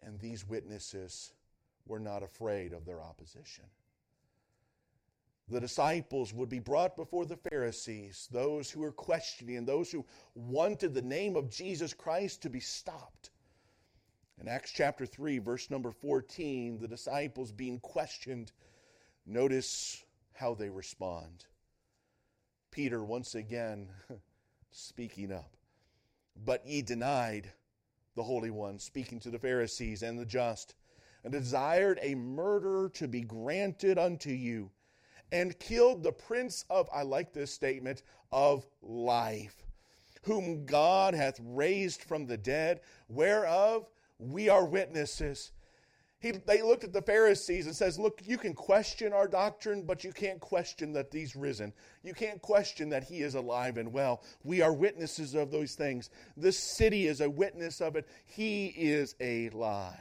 And 0.02 0.18
these 0.18 0.48
witnesses 0.48 1.32
were 1.86 2.00
not 2.00 2.22
afraid 2.22 2.72
of 2.72 2.84
their 2.84 3.02
opposition. 3.02 3.64
The 5.48 5.60
disciples 5.60 6.32
would 6.32 6.48
be 6.48 6.60
brought 6.60 6.96
before 6.96 7.26
the 7.26 7.36
Pharisees, 7.36 8.28
those 8.30 8.70
who 8.70 8.80
were 8.80 8.92
questioning, 8.92 9.64
those 9.64 9.90
who 9.90 10.06
wanted 10.34 10.94
the 10.94 11.02
name 11.02 11.34
of 11.34 11.50
Jesus 11.50 11.92
Christ 11.92 12.42
to 12.42 12.50
be 12.50 12.60
stopped. 12.60 13.30
In 14.40 14.48
Acts 14.48 14.72
chapter 14.72 15.04
3, 15.04 15.38
verse 15.38 15.68
number 15.68 15.90
14, 15.90 16.78
the 16.78 16.88
disciples 16.88 17.52
being 17.52 17.78
questioned, 17.78 18.52
notice 19.26 20.02
how 20.32 20.54
they 20.54 20.70
respond. 20.70 21.44
Peter, 22.70 23.04
once 23.04 23.34
again, 23.34 23.88
speaking 24.70 25.30
up. 25.30 25.58
But 26.42 26.66
ye 26.66 26.80
denied 26.80 27.52
the 28.14 28.22
Holy 28.22 28.50
One, 28.50 28.78
speaking 28.78 29.20
to 29.20 29.30
the 29.30 29.38
Pharisees 29.38 30.02
and 30.02 30.18
the 30.18 30.24
just, 30.24 30.74
and 31.22 31.32
desired 31.32 31.98
a 32.00 32.14
murder 32.14 32.90
to 32.94 33.06
be 33.06 33.20
granted 33.20 33.98
unto 33.98 34.30
you, 34.30 34.70
and 35.30 35.58
killed 35.58 36.02
the 36.02 36.12
prince 36.12 36.64
of, 36.70 36.88
I 36.90 37.02
like 37.02 37.34
this 37.34 37.52
statement, 37.52 38.04
of 38.32 38.66
life, 38.80 39.66
whom 40.22 40.64
God 40.64 41.12
hath 41.12 41.38
raised 41.44 42.02
from 42.02 42.24
the 42.24 42.38
dead, 42.38 42.80
whereof 43.06 43.86
we 44.20 44.48
are 44.48 44.64
witnesses. 44.64 45.52
He, 46.18 46.32
they 46.32 46.60
looked 46.60 46.84
at 46.84 46.92
the 46.92 47.00
Pharisees 47.00 47.66
and 47.66 47.74
says, 47.74 47.98
"Look, 47.98 48.20
you 48.24 48.36
can 48.36 48.52
question 48.52 49.14
our 49.14 49.26
doctrine, 49.26 49.84
but 49.84 50.04
you 50.04 50.12
can't 50.12 50.38
question 50.38 50.92
that 50.92 51.08
he's 51.10 51.34
risen. 51.34 51.72
You 52.02 52.12
can't 52.12 52.42
question 52.42 52.90
that 52.90 53.04
he 53.04 53.22
is 53.22 53.34
alive 53.34 53.78
and 53.78 53.90
well. 53.90 54.22
We 54.44 54.60
are 54.60 54.72
witnesses 54.72 55.34
of 55.34 55.50
those 55.50 55.74
things. 55.74 56.10
This 56.36 56.58
city 56.58 57.06
is 57.06 57.22
a 57.22 57.30
witness 57.30 57.80
of 57.80 57.96
it. 57.96 58.06
He 58.26 58.66
is 58.66 59.14
alive." 59.20 59.96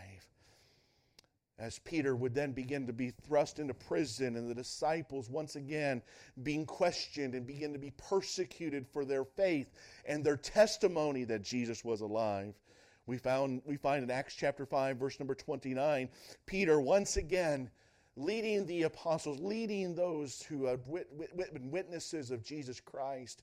As 1.57 1.79
Peter 1.79 2.15
would 2.15 2.33
then 2.33 2.53
begin 2.53 2.87
to 2.87 2.93
be 2.93 3.11
thrust 3.11 3.59
into 3.59 3.73
prison, 3.73 4.37
and 4.37 4.49
the 4.49 4.55
disciples 4.55 5.29
once 5.29 5.57
again 5.57 6.01
being 6.43 6.65
questioned 6.65 7.35
and 7.35 7.45
begin 7.45 7.73
to 7.73 7.79
be 7.79 7.91
persecuted 7.91 8.87
for 8.87 9.03
their 9.03 9.25
faith 9.25 9.69
and 10.05 10.23
their 10.23 10.37
testimony 10.37 11.25
that 11.25 11.41
Jesus 11.41 11.83
was 11.83 11.99
alive. 11.99 12.55
We, 13.09 13.17
found, 13.17 13.63
we 13.65 13.75
find 13.75 14.03
in 14.03 14.11
Acts 14.11 14.35
chapter 14.35 14.67
5, 14.67 14.97
verse 14.97 15.19
number 15.19 15.33
29, 15.33 16.09
Peter 16.45 16.79
once 16.79 17.17
again 17.17 17.71
leading 18.15 18.67
the 18.67 18.83
apostles, 18.83 19.39
leading 19.39 19.95
those 19.95 20.43
who 20.43 20.65
had 20.65 20.81
been 20.85 21.71
witnesses 21.71 22.29
of 22.29 22.43
Jesus 22.43 22.79
Christ, 22.79 23.41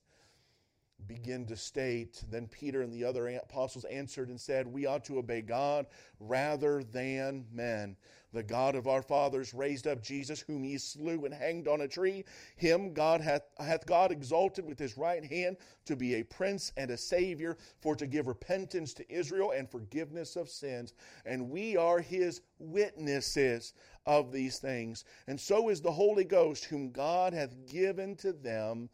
begin 1.09 1.47
to 1.47 1.57
state. 1.57 2.25
Then 2.31 2.49
Peter 2.49 2.83
and 2.83 2.93
the 2.93 3.05
other 3.05 3.29
apostles 3.29 3.85
answered 3.85 4.29
and 4.29 4.41
said, 4.41 4.67
We 4.67 4.87
ought 4.87 5.05
to 5.05 5.19
obey 5.19 5.43
God 5.43 5.87
rather 6.19 6.83
than 6.83 7.47
men. 7.53 7.97
The 8.33 8.43
God 8.43 8.75
of 8.75 8.87
our 8.87 9.03
fathers 9.03 9.55
raised 9.55 9.87
up 9.87 10.03
Jesus, 10.03 10.41
whom 10.41 10.65
he 10.65 10.79
slew 10.79 11.25
and 11.25 11.33
hanged 11.33 11.69
on 11.69 11.83
a 11.83 11.89
tree. 11.89 12.25
Him 12.57 12.93
God 12.93 13.21
hath, 13.21 13.43
hath 13.59 13.87
God 13.87 14.11
exalted 14.11 14.67
with 14.67 14.79
his 14.79 14.99
right 14.99 15.25
hand 15.25 15.57
to 15.87 15.97
be 15.97 16.15
a 16.15 16.25
prince 16.25 16.73
and 16.77 16.91
a 16.91 16.97
savior, 16.97 17.57
for 17.81 17.95
to 17.97 18.07
give 18.07 18.27
repentance 18.27 18.93
to 18.95 19.11
Israel 19.13 19.53
and 19.53 19.71
forgiveness 19.71 20.37
of 20.37 20.51
sins. 20.51 20.93
And 21.25 21.51
we 21.51 21.77
are 21.77 22.01
his 22.01 22.43
witnesses 22.59 23.75
of 24.07 24.33
these 24.33 24.59
things. 24.59 25.05
And 25.29 25.41
so 25.41 25.69
is 25.69 25.81
the 25.81 25.93
Holy 25.93 26.25
Ghost, 26.25 26.65
whom 26.65 26.91
God 26.91 27.33
hath 27.33 27.55
given 27.67 28.17
to 28.17 28.33
them 28.33 28.91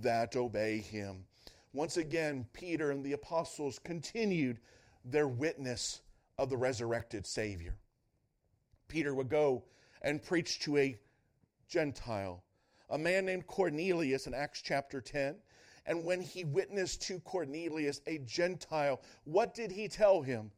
that 0.00 0.36
obey 0.36 0.78
him. 0.78 1.24
Once 1.78 1.96
again, 1.96 2.44
Peter 2.52 2.90
and 2.90 3.04
the 3.04 3.12
apostles 3.12 3.78
continued 3.78 4.58
their 5.04 5.28
witness 5.28 6.00
of 6.36 6.50
the 6.50 6.56
resurrected 6.56 7.24
Savior. 7.24 7.76
Peter 8.88 9.14
would 9.14 9.28
go 9.28 9.62
and 10.02 10.20
preach 10.20 10.58
to 10.58 10.76
a 10.76 10.98
Gentile, 11.68 12.42
a 12.90 12.98
man 12.98 13.24
named 13.24 13.46
Cornelius 13.46 14.26
in 14.26 14.34
Acts 14.34 14.60
chapter 14.60 15.00
10. 15.00 15.36
And 15.86 16.04
when 16.04 16.20
he 16.20 16.42
witnessed 16.42 17.02
to 17.02 17.20
Cornelius, 17.20 18.00
a 18.08 18.18
Gentile, 18.18 19.00
what 19.22 19.54
did 19.54 19.70
he 19.70 19.86
tell 19.86 20.20
him? 20.20 20.50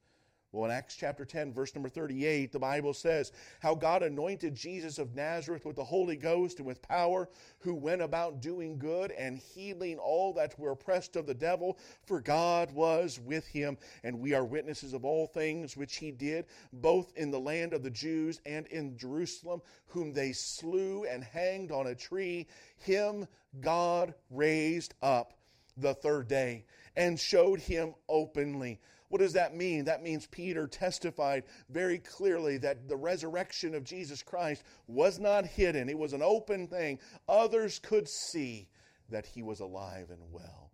Well, 0.52 0.64
in 0.64 0.76
Acts 0.76 0.96
chapter 0.96 1.24
10, 1.24 1.52
verse 1.52 1.76
number 1.76 1.88
38, 1.88 2.50
the 2.50 2.58
Bible 2.58 2.92
says 2.92 3.30
how 3.60 3.76
God 3.76 4.02
anointed 4.02 4.56
Jesus 4.56 4.98
of 4.98 5.14
Nazareth 5.14 5.64
with 5.64 5.76
the 5.76 5.84
Holy 5.84 6.16
Ghost 6.16 6.58
and 6.58 6.66
with 6.66 6.82
power, 6.82 7.28
who 7.60 7.72
went 7.72 8.02
about 8.02 8.40
doing 8.40 8.76
good 8.76 9.12
and 9.12 9.38
healing 9.38 9.96
all 9.98 10.32
that 10.32 10.58
were 10.58 10.72
oppressed 10.72 11.14
of 11.14 11.26
the 11.26 11.34
devil, 11.34 11.78
for 12.02 12.20
God 12.20 12.72
was 12.72 13.20
with 13.20 13.46
him. 13.46 13.78
And 14.02 14.18
we 14.18 14.34
are 14.34 14.44
witnesses 14.44 14.92
of 14.92 15.04
all 15.04 15.28
things 15.28 15.76
which 15.76 15.98
he 15.98 16.10
did, 16.10 16.46
both 16.72 17.12
in 17.14 17.30
the 17.30 17.38
land 17.38 17.72
of 17.72 17.84
the 17.84 17.90
Jews 17.90 18.40
and 18.44 18.66
in 18.66 18.98
Jerusalem, 18.98 19.62
whom 19.86 20.12
they 20.12 20.32
slew 20.32 21.04
and 21.04 21.22
hanged 21.22 21.70
on 21.70 21.86
a 21.86 21.94
tree. 21.94 22.48
Him 22.76 23.28
God 23.60 24.14
raised 24.30 24.94
up 25.00 25.34
the 25.76 25.94
third 25.94 26.26
day 26.26 26.64
and 26.96 27.18
showed 27.18 27.60
him 27.60 27.94
openly 28.08 28.80
what 29.10 29.20
does 29.20 29.32
that 29.32 29.56
mean? 29.56 29.84
That 29.84 30.04
means 30.04 30.28
Peter 30.28 30.68
testified 30.68 31.42
very 31.68 31.98
clearly 31.98 32.58
that 32.58 32.88
the 32.88 32.96
resurrection 32.96 33.74
of 33.74 33.82
Jesus 33.82 34.22
Christ 34.22 34.62
was 34.86 35.18
not 35.18 35.44
hidden, 35.44 35.88
it 35.88 35.98
was 35.98 36.12
an 36.12 36.22
open 36.22 36.68
thing. 36.68 37.00
Others 37.28 37.80
could 37.80 38.08
see 38.08 38.68
that 39.10 39.26
he 39.26 39.42
was 39.42 39.58
alive 39.58 40.10
and 40.10 40.22
well. 40.30 40.70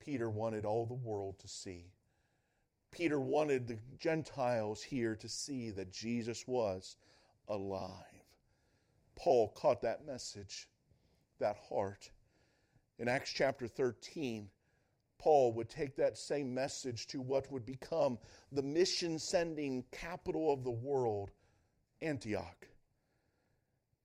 Peter 0.00 0.28
wanted 0.28 0.64
all 0.64 0.84
the 0.84 0.92
world 0.92 1.38
to 1.38 1.46
see. 1.46 1.92
Peter 2.90 3.20
wanted 3.20 3.68
the 3.68 3.78
Gentiles 3.96 4.82
here 4.82 5.14
to 5.14 5.28
see 5.28 5.70
that 5.70 5.92
Jesus 5.92 6.44
was 6.48 6.96
alive. 7.46 7.88
Paul 9.14 9.52
caught 9.54 9.82
that 9.82 10.04
message, 10.04 10.68
that 11.38 11.56
heart. 11.68 12.10
In 12.98 13.06
Acts 13.06 13.32
chapter 13.32 13.68
13, 13.68 14.48
Paul 15.22 15.52
would 15.52 15.68
take 15.68 15.94
that 15.96 16.18
same 16.18 16.52
message 16.52 17.06
to 17.06 17.20
what 17.20 17.50
would 17.52 17.64
become 17.64 18.18
the 18.50 18.62
mission 18.62 19.20
sending 19.20 19.84
capital 19.92 20.52
of 20.52 20.64
the 20.64 20.70
world, 20.72 21.30
Antioch. 22.00 22.66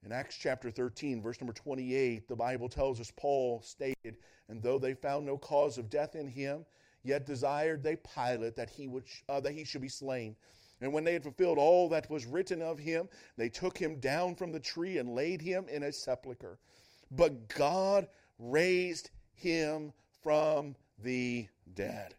In 0.05 0.11
Acts 0.11 0.37
chapter 0.37 0.69
13, 0.69 1.23
verse 1.23 1.41
number 1.41 1.53
28, 1.53 2.27
the 2.27 2.35
Bible 2.35 2.69
tells 2.69 2.99
us 2.99 3.11
Paul 3.15 3.63
stated, 3.63 4.17
And 4.47 4.61
though 4.61 4.77
they 4.77 4.93
found 4.93 5.25
no 5.25 5.39
cause 5.39 5.79
of 5.79 5.89
death 5.89 6.15
in 6.15 6.27
him, 6.27 6.67
yet 7.03 7.25
desired 7.25 7.81
they 7.81 7.95
Pilate 7.95 8.55
that 8.55 8.69
he, 8.69 8.87
would, 8.87 9.05
uh, 9.27 9.39
that 9.39 9.53
he 9.53 9.63
should 9.63 9.81
be 9.81 9.89
slain. 9.89 10.35
And 10.81 10.93
when 10.93 11.03
they 11.03 11.13
had 11.13 11.23
fulfilled 11.23 11.57
all 11.57 11.89
that 11.89 12.11
was 12.11 12.27
written 12.27 12.61
of 12.61 12.77
him, 12.77 13.09
they 13.37 13.49
took 13.49 13.75
him 13.75 13.99
down 13.99 14.35
from 14.35 14.51
the 14.51 14.59
tree 14.59 14.99
and 14.99 15.15
laid 15.15 15.41
him 15.41 15.67
in 15.67 15.81
a 15.81 15.91
sepulchre. 15.91 16.59
But 17.09 17.49
God 17.49 18.07
raised 18.37 19.09
him 19.33 19.93
from 20.21 20.75
the 21.03 21.47
dead. 21.73 22.15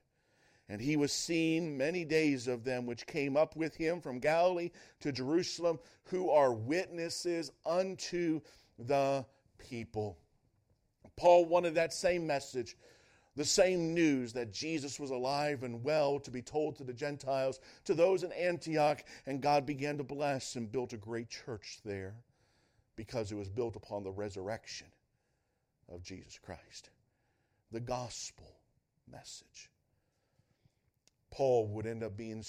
And 0.68 0.80
he 0.80 0.96
was 0.96 1.12
seen 1.12 1.78
many 1.78 2.04
days 2.04 2.46
of 2.46 2.64
them 2.64 2.84
which 2.84 3.06
came 3.06 3.36
up 3.36 3.56
with 3.56 3.74
him 3.74 4.00
from 4.00 4.18
Galilee 4.18 4.70
to 5.00 5.12
Jerusalem, 5.12 5.78
who 6.04 6.30
are 6.30 6.52
witnesses 6.52 7.50
unto 7.64 8.40
the 8.78 9.24
people. 9.58 10.18
Paul 11.16 11.46
wanted 11.46 11.74
that 11.74 11.94
same 11.94 12.26
message, 12.26 12.76
the 13.34 13.46
same 13.46 13.94
news 13.94 14.34
that 14.34 14.52
Jesus 14.52 15.00
was 15.00 15.10
alive 15.10 15.62
and 15.62 15.82
well 15.82 16.20
to 16.20 16.30
be 16.30 16.42
told 16.42 16.76
to 16.76 16.84
the 16.84 16.92
Gentiles, 16.92 17.60
to 17.84 17.94
those 17.94 18.22
in 18.22 18.32
Antioch, 18.32 19.02
and 19.26 19.40
God 19.40 19.64
began 19.64 19.96
to 19.98 20.04
bless 20.04 20.54
and 20.56 20.70
built 20.70 20.92
a 20.92 20.98
great 20.98 21.30
church 21.30 21.78
there 21.84 22.14
because 22.94 23.32
it 23.32 23.36
was 23.36 23.48
built 23.48 23.74
upon 23.74 24.02
the 24.02 24.10
resurrection 24.10 24.88
of 25.88 26.02
Jesus 26.02 26.38
Christ. 26.38 26.90
The 27.72 27.80
gospel 27.80 28.57
message. 29.10 29.70
Paul 31.30 31.68
would 31.68 31.86
end 31.86 32.02
up 32.02 32.16
being 32.16 32.44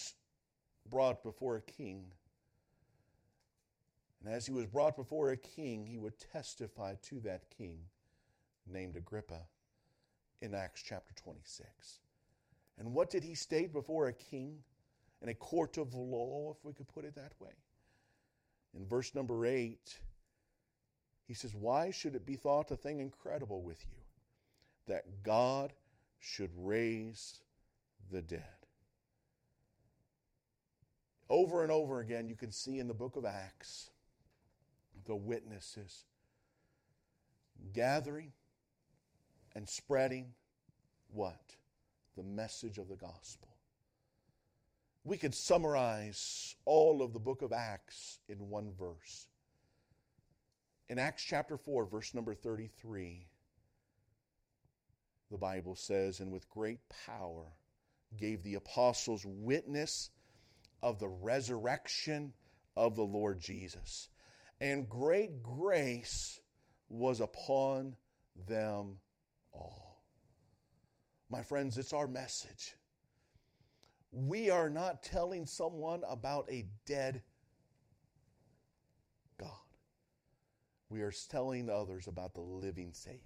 brought 0.89 1.24
before 1.24 1.58
a 1.58 1.62
king. 1.62 2.06
And 4.24 4.34
as 4.34 4.45
he 4.45 4.52
was 4.52 4.65
brought 4.65 4.95
before 4.95 5.30
a 5.30 5.38
king, 5.38 5.86
he 5.86 5.98
would 5.98 6.19
testify 6.32 6.95
to 7.04 7.19
that 7.22 7.50
king 7.58 7.78
named 8.67 8.95
Agrippa 8.95 9.41
in 10.41 10.54
Acts 10.54 10.82
chapter 10.82 11.13
26. 11.15 12.00
And 12.78 12.93
what 12.93 13.10
did 13.10 13.24
he 13.24 13.36
state 13.36 13.74
before 13.74 14.08
a 14.08 14.13
king 14.13 14.60
in 15.22 15.30
a 15.30 15.34
court 15.34 15.78
of 15.78 15.93
law, 15.93 16.56
if 16.58 16.63
we 16.63 16.74
could 16.74 16.88
put 16.88 17.06
it 17.06 17.15
that 17.15 17.34
way? 17.39 17.52
In 18.74 18.86
verse 18.86 19.15
number 19.15 19.45
8, 19.45 20.00
he 21.28 21.34
says, 21.34 21.54
Why 21.54 21.91
should 21.91 22.15
it 22.15 22.26
be 22.26 22.36
thought 22.36 22.72
a 22.72 22.76
thing 22.76 23.00
incredible 23.00 23.62
with 23.62 23.84
you 23.86 23.98
that 24.88 25.24
God 25.24 25.74
should 26.19 26.51
raise 26.55 27.41
the 28.12 28.21
dead? 28.21 28.43
Over 31.29 31.63
and 31.63 31.71
over 31.71 31.99
again, 31.99 32.27
you 32.27 32.36
can 32.36 32.51
see 32.51 32.79
in 32.79 32.88
the 32.88 32.93
book 32.93 33.15
of 33.15 33.25
Acts 33.25 33.91
the 35.05 35.15
witnesses 35.15 36.05
gathering 37.73 38.32
and 39.55 39.67
spreading 39.67 40.34
what? 41.12 41.55
The 42.15 42.23
message 42.23 42.77
of 42.77 42.89
the 42.89 42.95
gospel. 42.95 43.47
We 45.03 45.17
could 45.17 45.34
summarize 45.34 46.55
all 46.65 47.01
of 47.01 47.13
the 47.13 47.19
book 47.19 47.41
of 47.41 47.53
Acts 47.53 48.19
in 48.27 48.49
one 48.49 48.71
verse. 48.77 49.27
In 50.89 50.99
Acts 50.99 51.23
chapter 51.23 51.58
4, 51.58 51.86
verse 51.86 52.13
number 52.13 52.34
33, 52.34 53.27
the 55.32 55.38
Bible 55.38 55.76
says, 55.76 56.20
And 56.20 56.32
with 56.32 56.50
great 56.50 56.80
power 57.06 57.46
gave 58.18 58.44
the 58.44 58.56
apostles 58.56 59.24
witness 59.26 60.10
of 60.82 61.00
the 61.00 61.08
resurrection 61.08 62.34
of 62.76 62.96
the 62.96 63.04
Lord 63.04 63.39
Jesus. 63.39 64.10
And 64.62 64.89
great 64.89 65.42
grace 65.42 66.39
was 66.89 67.22
upon 67.22 67.96
them 68.48 68.98
all. 69.54 70.04
My 71.30 71.44
friends, 71.44 71.78
it's 71.78 71.94
our 71.94 72.08
message. 72.08 72.76
We 74.12 74.50
are 74.50 74.70
not 74.70 75.04
telling 75.04 75.46
someone 75.46 76.02
about 76.10 76.50
a 76.52 76.65
dead 76.88 77.22
God. 79.38 79.50
We 80.89 81.02
are 81.02 81.13
telling 81.30 81.70
others 81.70 82.08
about 82.08 82.34
the 82.34 82.42
living 82.42 82.94
Savior, 82.94 83.20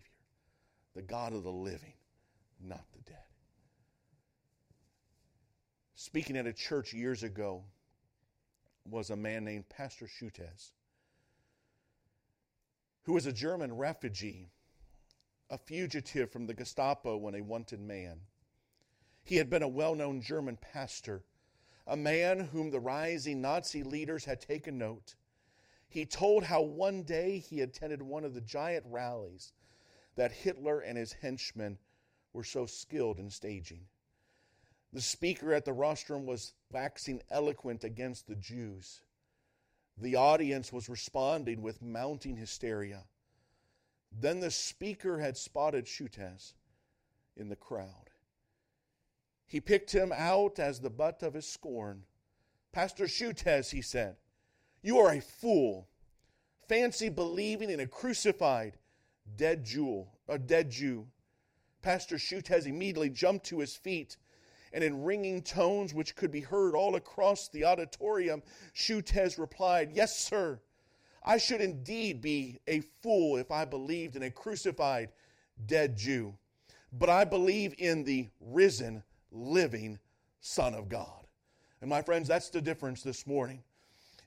the 0.96 1.02
God 1.02 1.34
of 1.34 1.44
the 1.44 1.52
living, 1.52 1.94
not 2.60 2.86
the 2.92 3.00
dead. 3.00 3.18
Speaking 5.96 6.38
at 6.38 6.48
a 6.48 6.54
church 6.54 6.94
years 6.94 7.24
ago 7.24 7.64
was 8.86 9.10
a 9.10 9.16
man 9.16 9.46
named 9.46 9.70
Pastor 9.70 10.08
Schutez, 10.08 10.74
who 13.04 13.14
was 13.14 13.26
a 13.26 13.34
German 13.34 13.76
refugee, 13.76 14.50
a 15.50 15.58
fugitive 15.58 16.32
from 16.32 16.46
the 16.46 16.54
Gestapo 16.54 17.26
and 17.28 17.36
a 17.36 17.44
wanted 17.44 17.80
man. 17.80 18.20
He 19.24 19.38
had 19.38 19.50
been 19.50 19.64
a 19.64 19.68
well 19.68 19.96
known 19.96 20.22
German 20.22 20.58
pastor, 20.58 21.24
a 21.88 21.96
man 21.96 22.50
whom 22.52 22.70
the 22.70 22.80
rising 22.80 23.42
Nazi 23.42 23.84
leaders 23.84 24.26
had 24.26 24.42
taken 24.42 24.78
note. 24.78 25.16
He 25.88 26.06
told 26.06 26.44
how 26.44 26.62
one 26.62 27.04
day 27.04 27.40
he 27.40 27.62
attended 27.62 28.02
one 28.02 28.26
of 28.26 28.34
the 28.34 28.42
giant 28.42 28.86
rallies 28.90 29.54
that 30.16 30.32
Hitler 30.32 30.80
and 30.80 30.98
his 30.98 31.14
henchmen 31.14 31.78
were 32.34 32.44
so 32.44 32.66
skilled 32.66 33.20
in 33.20 33.30
staging. 33.30 33.86
The 34.92 35.02
speaker 35.02 35.54
at 35.54 35.66
the 35.66 35.74
rostrum 35.74 36.26
was 36.26 36.54
waxing 36.72 37.22
eloquent 37.32 37.84
against 37.84 38.28
the 38.28 38.36
Jews. 38.36 39.02
The 39.98 40.16
audience 40.16 40.72
was 40.72 40.90
responding 40.90 41.62
with 41.62 41.82
mounting 41.82 42.36
hysteria. 42.36 43.04
Then 44.12 44.40
the 44.40 44.52
speaker 44.52 45.20
had 45.20 45.38
spotted 45.38 45.88
Schutez 45.88 46.54
in 47.36 47.50
the 47.50 47.56
crowd. 47.56 48.10
He 49.46 49.60
picked 49.60 49.92
him 49.92 50.12
out 50.16 50.60
as 50.60 50.80
the 50.80 50.90
butt 50.90 51.24
of 51.24 51.34
his 51.34 51.48
scorn. 51.48 52.04
Pastor 52.72 53.08
Schutez, 53.08 53.72
he 53.72 53.82
said, 53.82 54.18
you 54.84 55.00
are 55.00 55.14
a 55.14 55.22
fool. 55.22 55.88
Fancy 56.68 57.10
believing 57.10 57.70
in 57.70 57.80
a 57.80 57.88
crucified 57.88 58.78
dead 59.36 59.64
Jew, 59.64 60.08
a 60.28 60.38
dead 60.38 60.70
Jew. 60.70 61.08
Pastor 61.82 62.18
Schutez 62.18 62.66
immediately 62.66 63.10
jumped 63.10 63.46
to 63.48 63.60
his 63.60 63.76
feet 63.76 64.18
and 64.74 64.84
in 64.84 65.04
ringing 65.04 65.42
tones 65.42 65.94
which 65.94 66.16
could 66.16 66.32
be 66.32 66.42
heard 66.42 66.76
all 66.76 66.96
across 66.96 67.48
the 67.48 67.64
auditorium, 67.64 68.42
Schutez 68.74 69.38
replied, 69.38 69.92
Yes, 69.94 70.18
sir. 70.18 70.60
I 71.24 71.38
should 71.38 71.62
indeed 71.62 72.22
be 72.22 72.60
a 72.68 72.82
fool 73.02 73.38
if 73.38 73.52
I 73.52 73.64
believed 73.66 74.16
in 74.16 74.24
a 74.24 74.32
crucified 74.32 75.10
dead 75.66 75.96
Jew. 75.96 76.34
But 76.92 77.10
I 77.10 77.24
believe 77.24 77.76
in 77.78 78.04
the 78.04 78.30
risen, 78.42 79.04
living 79.32 80.00
Son 80.42 80.74
of 80.74 80.90
God. 80.90 81.26
And 81.80 81.90
my 81.90 82.02
friends, 82.02 82.28
that's 82.28 82.50
the 82.50 82.62
difference 82.62 83.04
this 83.04 83.26
morning 83.26 83.64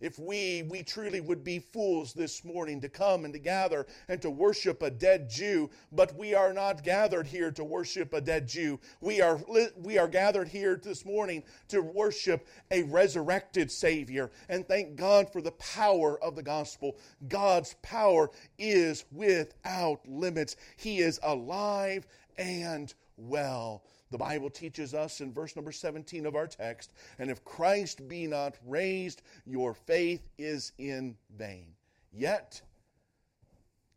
if 0.01 0.19
we 0.19 0.65
we 0.69 0.83
truly 0.83 1.21
would 1.21 1.45
be 1.45 1.59
fools 1.59 2.13
this 2.13 2.45
morning 2.45 2.81
to 2.81 2.89
come 2.89 3.25
and 3.25 3.33
to 3.35 3.39
gather 3.39 3.87
and 4.09 4.21
to 4.23 4.31
worship 4.31 4.83
a 4.83 4.91
dead 4.91 5.29
Jew. 5.29 5.71
But 5.93 6.17
we 6.17 6.35
are 6.35 6.53
not 6.53 6.83
gathered 6.83 7.27
here 7.27 7.51
to 7.53 7.65
worship 7.65 8.13
a 8.13 8.21
dead 8.21 8.47
Jew. 8.47 8.81
We 9.01 9.21
are 9.21 9.41
we 9.77 9.99
are 9.99 10.09
gathered 10.09 10.49
here 10.49 10.81
this 10.83 11.05
morning 11.05 11.43
to 11.69 11.81
worship 11.81 12.47
a 12.71 12.83
resurrected 12.85 13.71
savior. 13.71 14.31
And 14.49 14.67
thank 14.67 14.97
God 14.97 15.33
for 15.33 15.41
the 15.41 15.53
power 15.53 16.23
of 16.23 16.37
the 16.37 16.43
gospel. 16.43 16.97
God's 17.29 17.75
power 17.83 18.31
is 18.59 19.05
without 19.13 20.07
limits. 20.07 20.57
He 20.77 20.99
is 20.99 21.19
alive 21.23 22.07
and 22.39 22.93
well 23.17 23.83
the 24.11 24.19
Bible 24.19 24.51
teaches 24.51 24.95
us 24.95 25.21
in 25.21 25.33
verse 25.33 25.57
number 25.57 25.73
17 25.73 26.27
of 26.27 26.37
our 26.37 26.47
text, 26.47 26.93
and 27.19 27.31
if 27.31 27.45
Christ 27.45 28.09
be 28.09 28.27
not 28.27 28.57
raised, 28.65 29.23
your 29.45 29.75
faith 29.75 30.29
is 30.39 30.73
in 30.79 31.17
vain. 31.37 31.75
Yet, 32.13 32.63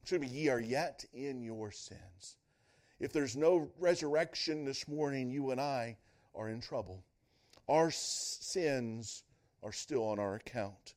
should 0.04 0.22
be, 0.22 0.28
ye 0.28 0.50
are 0.50 0.60
yet 0.60 1.06
in 1.13 1.41
your 1.43 1.72
sins. 1.72 2.38
If 3.00 3.13
there's 3.13 3.38
no 3.38 3.69
resurrection 3.80 4.65
this 4.65 4.88
morning, 4.88 5.30
you 5.30 5.52
and 5.52 5.62
I 5.62 5.98
are 6.34 6.50
in 6.50 6.60
trouble. 6.60 7.04
Our 7.67 7.91
sins 7.91 9.24
are 9.62 9.72
still 9.72 10.04
on 10.04 10.19
our 10.19 10.36
account. 10.36 10.95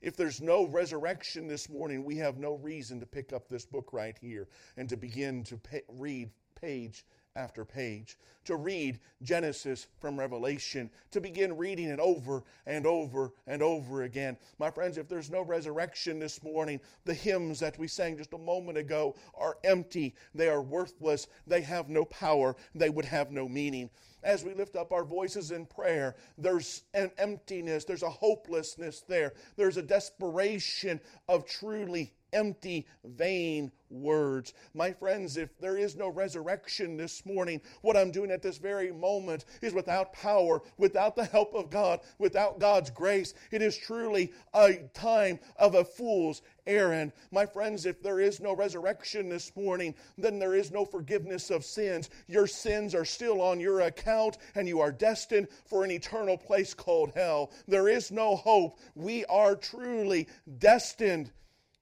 If 0.00 0.16
there's 0.16 0.40
no 0.40 0.66
resurrection 0.66 1.48
this 1.48 1.68
morning, 1.68 2.04
we 2.04 2.16
have 2.16 2.38
no 2.38 2.54
reason 2.54 3.00
to 3.00 3.06
pick 3.06 3.32
up 3.32 3.48
this 3.48 3.66
book 3.66 3.92
right 3.92 4.16
here 4.20 4.48
and 4.76 4.88
to 4.88 4.96
begin 4.96 5.44
to 5.44 5.56
pay, 5.58 5.82
read 5.88 6.30
page 6.54 7.04
after 7.38 7.64
page, 7.64 8.18
to 8.44 8.56
read 8.56 8.98
Genesis 9.22 9.86
from 10.00 10.18
Revelation, 10.18 10.90
to 11.12 11.20
begin 11.20 11.56
reading 11.56 11.88
it 11.88 12.00
over 12.00 12.42
and 12.66 12.86
over 12.86 13.32
and 13.46 13.62
over 13.62 14.02
again. 14.02 14.36
My 14.58 14.70
friends, 14.70 14.98
if 14.98 15.08
there's 15.08 15.30
no 15.30 15.42
resurrection 15.42 16.18
this 16.18 16.42
morning, 16.42 16.80
the 17.04 17.14
hymns 17.14 17.60
that 17.60 17.78
we 17.78 17.86
sang 17.86 18.16
just 18.16 18.34
a 18.34 18.38
moment 18.38 18.76
ago 18.76 19.14
are 19.34 19.56
empty. 19.64 20.14
They 20.34 20.48
are 20.48 20.62
worthless. 20.62 21.28
They 21.46 21.60
have 21.62 21.88
no 21.88 22.04
power. 22.04 22.56
They 22.74 22.90
would 22.90 23.04
have 23.04 23.30
no 23.30 23.48
meaning 23.48 23.90
as 24.24 24.44
we 24.44 24.52
lift 24.52 24.76
up 24.76 24.92
our 24.92 25.04
voices 25.04 25.52
in 25.52 25.64
prayer, 25.64 26.16
there's 26.36 26.82
an 26.92 27.10
emptiness, 27.18 27.84
there's 27.84 28.02
a 28.02 28.10
hopelessness 28.10 29.04
there, 29.06 29.32
there's 29.56 29.76
a 29.76 29.82
desperation 29.82 31.00
of 31.28 31.46
truly 31.46 32.12
empty, 32.32 32.86
vain 33.04 33.72
words. 33.90 34.54
My 34.74 34.92
friends, 34.92 35.36
if 35.36 35.58
there 35.58 35.76
is 35.76 35.96
no 35.96 36.08
resurrection 36.08 36.96
this 36.96 37.24
morning, 37.24 37.60
what 37.82 37.96
I'm 37.96 38.10
doing 38.10 38.30
at 38.30 38.42
this 38.42 38.58
very 38.58 38.92
moment 38.92 39.44
is 39.62 39.72
without 39.72 40.12
power, 40.12 40.62
without 40.76 41.16
the 41.16 41.24
help 41.24 41.54
of 41.54 41.70
God, 41.70 42.00
without 42.18 42.58
God's 42.58 42.90
grace. 42.90 43.34
It 43.50 43.62
is 43.62 43.76
truly 43.76 44.32
a 44.54 44.74
time 44.94 45.38
of 45.56 45.74
a 45.74 45.84
fool's 45.84 46.42
errand. 46.66 47.12
My 47.30 47.46
friends, 47.46 47.86
if 47.86 48.02
there 48.02 48.20
is 48.20 48.40
no 48.40 48.54
resurrection 48.54 49.28
this 49.28 49.54
morning, 49.56 49.94
then 50.18 50.38
there 50.38 50.54
is 50.54 50.70
no 50.70 50.84
forgiveness 50.84 51.50
of 51.50 51.64
sins. 51.64 52.10
Your 52.26 52.46
sins 52.46 52.94
are 52.94 53.06
still 53.06 53.40
on 53.40 53.58
your 53.58 53.80
account, 53.80 54.38
and 54.54 54.68
you 54.68 54.80
are 54.80 54.92
destined 54.92 55.48
for 55.66 55.82
an 55.82 55.90
eternal 55.90 56.36
place 56.36 56.74
called 56.74 57.12
hell. 57.14 57.52
There 57.66 57.88
is 57.88 58.10
no 58.10 58.36
hope. 58.36 58.78
We 58.94 59.24
are 59.26 59.56
truly 59.56 60.28
destined 60.58 61.30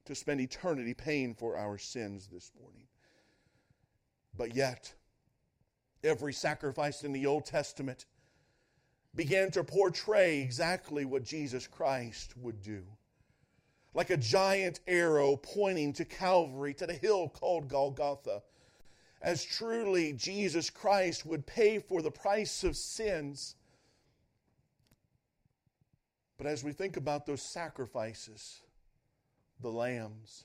to 0.07 0.15
spend 0.15 0.41
eternity 0.41 0.95
paying 0.95 1.35
for 1.35 1.57
our 1.57 1.79
sins 1.79 2.29
this 2.33 2.51
morning. 2.61 2.87
But 4.37 4.55
yet, 4.55 4.93
every 6.03 6.33
sacrifice 6.33 7.05
in 7.05 7.13
the 7.13 7.27
Old 7.27 7.47
Testament 7.47 8.07
began 9.15 9.51
to 9.53 9.65
portray 9.65 10.41
exactly 10.41 11.05
what 11.05 11.25
Jesus 11.25 11.67
Christ 11.67 12.35
would 12.37 12.63
do. 12.63 12.83
Like 13.95 14.11
a 14.11 14.17
giant 14.17 14.81
arrow 14.87 15.37
pointing 15.37 15.95
to 15.95 16.05
Calvary, 16.05 16.75
to 16.75 16.87
the 16.87 16.93
hill 16.93 17.29
called 17.31 17.69
Golgotha, 17.69 18.43
as 19.23 19.43
truly 19.43 20.13
Jesus 20.13 20.69
Christ 20.69 21.25
would 21.25 21.47
pay 21.47 21.79
for 21.79 22.03
the 22.03 22.11
price 22.11 22.63
of 22.63 22.77
sins. 22.77 23.57
But 26.37 26.47
as 26.47 26.63
we 26.63 26.73
think 26.73 26.99
about 26.99 27.25
those 27.25 27.41
sacrifices, 27.41 28.61
the 29.61 29.71
lambs, 29.71 30.45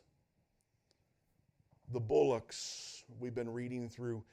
the 1.91 1.99
bullocks. 1.99 3.03
We've 3.19 3.35
been 3.35 3.51
reading 3.51 3.89
through 3.89 4.23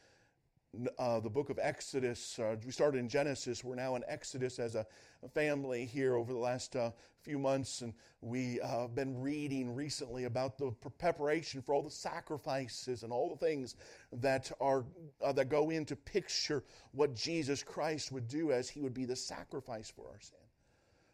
uh, 0.98 1.20
the 1.20 1.30
book 1.30 1.50
of 1.50 1.58
Exodus. 1.60 2.38
Uh, 2.38 2.56
we 2.64 2.70
started 2.70 2.98
in 2.98 3.08
Genesis. 3.08 3.64
We're 3.64 3.74
now 3.74 3.96
in 3.96 4.04
Exodus 4.06 4.58
as 4.58 4.74
a, 4.74 4.86
family 5.34 5.84
here 5.84 6.14
over 6.14 6.32
the 6.32 6.38
last 6.38 6.76
uh, 6.76 6.92
few 7.22 7.40
months, 7.40 7.80
and 7.80 7.92
we 8.20 8.60
uh, 8.60 8.82
have 8.82 8.94
been 8.94 9.20
reading 9.20 9.74
recently 9.74 10.24
about 10.24 10.56
the 10.56 10.70
preparation 10.96 11.60
for 11.60 11.74
all 11.74 11.82
the 11.82 11.90
sacrifices 11.90 13.02
and 13.02 13.12
all 13.12 13.28
the 13.28 13.44
things 13.44 13.74
that 14.12 14.52
are 14.60 14.84
uh, 15.20 15.32
that 15.32 15.48
go 15.48 15.70
in 15.70 15.84
to 15.84 15.96
picture 15.96 16.62
what 16.92 17.16
Jesus 17.16 17.64
Christ 17.64 18.12
would 18.12 18.28
do 18.28 18.52
as 18.52 18.68
He 18.68 18.80
would 18.80 18.94
be 18.94 19.06
the 19.06 19.16
sacrifice 19.16 19.90
for 19.90 20.06
our 20.06 20.20
sin, 20.20 20.38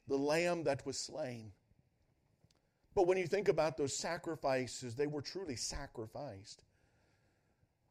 the 0.06 0.18
Lamb 0.18 0.64
that 0.64 0.84
was 0.84 0.98
slain. 0.98 1.50
But 2.94 3.06
when 3.06 3.18
you 3.18 3.26
think 3.26 3.48
about 3.48 3.76
those 3.76 3.96
sacrifices, 3.96 4.94
they 4.94 5.06
were 5.06 5.22
truly 5.22 5.56
sacrificed. 5.56 6.62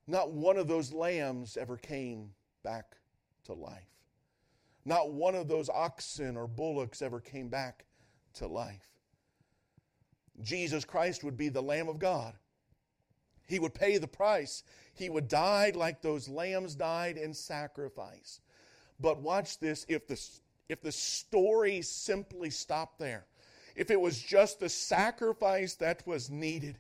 Not 0.08 0.32
one 0.32 0.58
of 0.58 0.68
those 0.68 0.94
lambs 0.94 1.58
ever 1.58 1.78
came 1.78 2.32
back 2.64 2.98
to 3.46 3.54
life. 3.54 3.90
Not 4.86 5.14
one 5.14 5.36
of 5.36 5.48
those 5.48 5.70
oxen 5.70 6.36
or 6.36 6.48
bullocks 6.48 7.02
ever 7.02 7.20
came 7.20 7.50
back 7.50 7.86
to 8.36 8.48
life. 8.48 8.88
Jesus 10.42 10.84
Christ 10.84 11.24
would 11.24 11.38
be 11.38 11.50
the 11.50 11.62
Lamb 11.62 11.88
of 11.88 12.00
God. 12.00 12.34
He 13.48 13.60
would 13.60 13.74
pay 13.74 13.98
the 13.98 14.08
price. 14.08 14.64
He 14.94 15.10
would 15.10 15.28
die 15.28 15.72
like 15.76 16.02
those 16.02 16.28
lambs 16.28 16.76
died 16.76 17.18
in 17.18 17.34
sacrifice. 17.34 18.42
But 19.00 19.22
watch 19.22 19.60
this 19.60 19.86
if 19.90 20.08
the, 20.08 20.20
if 20.70 20.82
the 20.82 20.92
story 20.92 21.82
simply 21.82 22.50
stopped 22.50 23.00
there, 23.00 23.26
if 23.76 23.92
it 23.92 24.00
was 24.00 24.22
just 24.22 24.60
the 24.60 24.70
sacrifice 24.70 25.76
that 25.76 26.06
was 26.06 26.30
needed, 26.30 26.78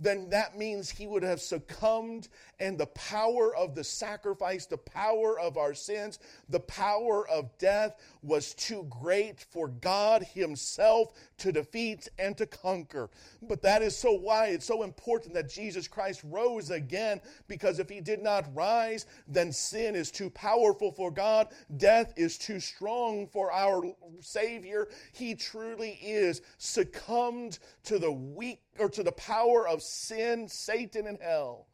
then 0.00 0.28
that 0.30 0.58
means 0.58 0.90
he 0.90 1.06
would 1.06 1.22
have 1.22 1.40
succumbed, 1.40 2.28
and 2.58 2.76
the 2.76 2.86
power 2.86 3.54
of 3.54 3.74
the 3.74 3.84
sacrifice, 3.84 4.66
the 4.66 4.76
power 4.76 5.38
of 5.38 5.56
our 5.56 5.72
sins, 5.74 6.18
the 6.48 6.60
power 6.60 7.28
of 7.28 7.56
death 7.58 7.96
was 8.22 8.54
too 8.54 8.86
great 8.90 9.40
for 9.40 9.68
God 9.68 10.22
Himself 10.22 11.12
to 11.38 11.52
defeat 11.52 12.08
and 12.18 12.36
to 12.38 12.46
conquer. 12.46 13.10
But 13.42 13.62
that 13.62 13.82
is 13.82 13.96
so 13.96 14.12
why 14.12 14.46
it's 14.46 14.66
so 14.66 14.82
important 14.82 15.34
that 15.34 15.48
Jesus 15.48 15.88
Christ 15.88 16.22
rose 16.24 16.70
again, 16.70 17.20
because 17.48 17.78
if 17.78 17.88
He 17.88 18.00
did 18.00 18.22
not 18.22 18.54
rise, 18.54 19.06
then 19.26 19.52
sin 19.52 19.94
is 19.94 20.10
too 20.10 20.30
powerful 20.30 20.92
for 20.92 21.10
God, 21.10 21.48
death 21.76 22.12
is 22.16 22.38
too 22.38 22.60
strong 22.60 23.26
for 23.26 23.52
our 23.52 23.82
Savior. 24.20 24.88
He 25.12 25.34
truly 25.34 25.98
is 26.02 26.42
succumbed 26.58 27.58
to 27.84 27.98
the 27.98 28.12
weak 28.12 28.60
or 28.78 28.88
to 28.90 29.02
the 29.02 29.12
power 29.12 29.66
of 29.68 29.82
sin, 29.82 30.48
Satan, 30.48 31.06
and 31.06 31.18
hell. 31.20 31.66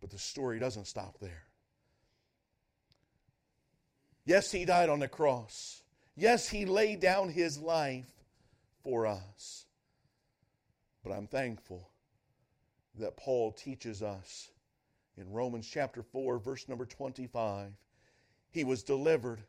But 0.00 0.10
the 0.10 0.18
story 0.18 0.58
doesn't 0.58 0.86
stop 0.86 1.18
there. 1.20 1.44
Yes, 4.26 4.50
he 4.50 4.64
died 4.64 4.88
on 4.88 5.00
the 5.00 5.08
cross. 5.08 5.83
Yes, 6.16 6.48
he 6.48 6.64
laid 6.64 7.00
down 7.00 7.28
his 7.28 7.58
life 7.58 8.10
for 8.82 9.06
us. 9.06 9.66
But 11.02 11.12
I'm 11.12 11.26
thankful 11.26 11.90
that 12.98 13.16
Paul 13.16 13.52
teaches 13.52 14.02
us 14.02 14.50
in 15.16 15.32
Romans 15.32 15.68
chapter 15.68 16.02
4, 16.02 16.38
verse 16.38 16.68
number 16.68 16.86
25. 16.86 17.72
He 18.50 18.64
was 18.64 18.82
delivered 18.82 19.40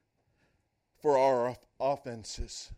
for 1.02 1.18
our 1.18 1.56
offenses, 1.80 2.72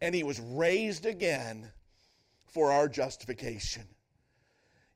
and 0.00 0.14
he 0.14 0.22
was 0.22 0.40
raised 0.40 1.06
again 1.06 1.72
for 2.44 2.70
our 2.70 2.88
justification. 2.88 3.82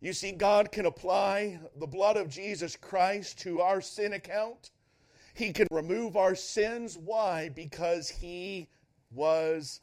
You 0.01 0.13
see, 0.13 0.31
God 0.31 0.71
can 0.71 0.87
apply 0.87 1.59
the 1.77 1.87
blood 1.87 2.17
of 2.17 2.31
Jesus 2.31 2.77
Christ 2.77 3.41
to 3.41 3.61
our 3.61 3.81
sin 3.81 4.13
account. 4.13 4.71
He 5.39 5.53
can 5.53 5.69
remove 5.71 6.17
our 6.17 6.35
sins. 6.35 6.99
Why? 6.99 7.49
Because 7.49 8.11
He 8.11 8.69
was 9.13 9.81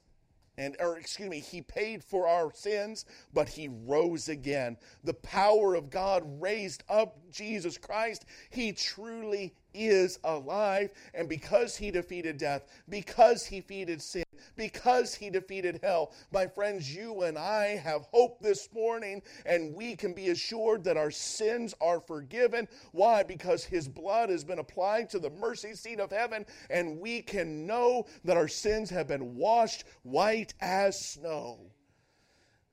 and 0.57 0.75
or 0.79 0.97
excuse 0.97 1.29
me 1.29 1.39
he 1.39 1.61
paid 1.61 2.03
for 2.03 2.27
our 2.27 2.53
sins 2.53 3.05
but 3.33 3.49
he 3.49 3.67
rose 3.85 4.29
again 4.29 4.77
the 5.03 5.13
power 5.15 5.75
of 5.75 5.89
god 5.89 6.23
raised 6.39 6.83
up 6.87 7.17
jesus 7.29 7.77
christ 7.77 8.25
he 8.51 8.71
truly 8.71 9.53
is 9.73 10.17
alive 10.23 10.91
and 11.13 11.27
because 11.27 11.75
he 11.75 11.91
defeated 11.91 12.37
death 12.37 12.63
because 12.87 13.45
he 13.45 13.59
defeated 13.59 14.01
sin 14.01 14.24
because 14.55 15.15
he 15.15 15.29
defeated 15.29 15.79
hell. 15.83 16.13
My 16.31 16.47
friends, 16.47 16.93
you 16.93 17.23
and 17.23 17.37
I 17.37 17.77
have 17.77 18.07
hope 18.11 18.41
this 18.41 18.69
morning, 18.73 19.21
and 19.45 19.73
we 19.75 19.95
can 19.95 20.13
be 20.13 20.29
assured 20.29 20.83
that 20.83 20.97
our 20.97 21.11
sins 21.11 21.73
are 21.81 21.99
forgiven. 21.99 22.67
Why? 22.91 23.23
Because 23.23 23.63
his 23.63 23.87
blood 23.87 24.29
has 24.29 24.43
been 24.43 24.59
applied 24.59 25.09
to 25.11 25.19
the 25.19 25.29
mercy 25.29 25.73
seat 25.73 25.99
of 25.99 26.11
heaven, 26.11 26.45
and 26.69 26.99
we 26.99 27.21
can 27.21 27.65
know 27.65 28.05
that 28.23 28.37
our 28.37 28.47
sins 28.47 28.89
have 28.89 29.07
been 29.07 29.35
washed 29.35 29.83
white 30.03 30.53
as 30.61 30.99
snow. 30.99 31.59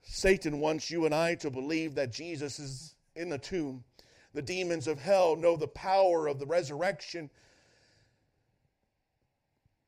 Satan 0.02 0.60
wants 0.60 0.90
you 0.90 1.06
and 1.06 1.14
I 1.14 1.36
to 1.36 1.50
believe 1.50 1.94
that 1.94 2.12
Jesus 2.12 2.58
is 2.58 2.94
in 3.14 3.28
the 3.28 3.38
tomb. 3.38 3.84
The 4.34 4.42
demons 4.42 4.86
of 4.88 4.98
hell 4.98 5.36
know 5.36 5.56
the 5.56 5.68
power 5.68 6.26
of 6.26 6.38
the 6.38 6.46
resurrection 6.46 7.30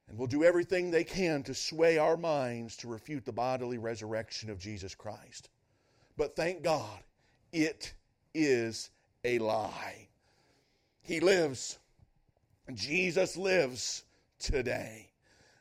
and 0.09 0.19
will 0.19 0.27
do 0.27 0.45
everything 0.45 0.91
they 0.91 1.05
can 1.05 1.43
to 1.45 1.55
sway 1.55 1.99
our 1.99 2.17
minds 2.17 2.77
to 2.79 2.89
refute 2.89 3.25
the 3.25 3.33
bodily 3.33 3.79
resurrection 3.79 4.51
of 4.51 4.59
Jesus 4.59 4.95
Christ. 4.95 5.49
But 6.17 6.37
thank 6.37 6.63
God, 6.63 7.01
it 7.53 7.95
is 8.35 8.91
a 9.25 9.39
lie. 9.39 10.09
He 11.03 11.21
lives. 11.21 11.79
Jesus 12.73 13.37
lives 13.37 14.05
today. 14.39 15.11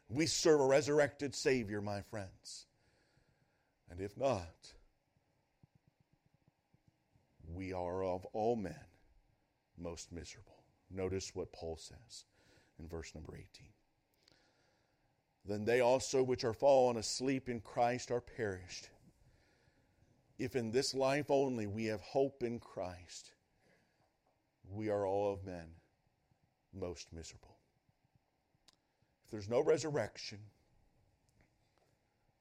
We 0.09 0.25
serve 0.25 0.61
a 0.61 0.65
resurrected 0.65 1.33
Savior, 1.33 1.81
my 1.81 2.01
friends. 2.01 2.65
And 3.89 3.99
if 3.99 4.17
not, 4.17 4.73
we 7.53 7.73
are 7.73 8.03
of 8.03 8.25
all 8.33 8.55
men 8.55 8.75
most 9.77 10.11
miserable. 10.11 10.63
Notice 10.89 11.31
what 11.33 11.51
Paul 11.51 11.77
says 11.77 12.25
in 12.79 12.87
verse 12.87 13.13
number 13.15 13.35
18 13.35 13.72
then 15.45 15.65
they 15.65 15.81
also 15.81 16.23
which 16.23 16.43
are 16.43 16.53
fallen 16.53 16.97
asleep 16.97 17.49
in 17.49 17.59
Christ 17.59 18.11
are 18.11 18.21
perished. 18.21 18.89
If 20.39 20.55
in 20.55 20.71
this 20.71 20.93
life 20.93 21.29
only 21.29 21.67
we 21.67 21.85
have 21.85 22.01
hope 22.01 22.43
in 22.43 22.59
Christ, 22.59 23.31
we 24.69 24.89
are 24.89 25.05
all 25.05 25.33
of 25.33 25.45
men 25.45 25.67
most 26.73 27.11
miserable. 27.13 27.57
If 29.25 29.31
there's 29.31 29.49
no 29.49 29.61
resurrection, 29.61 30.39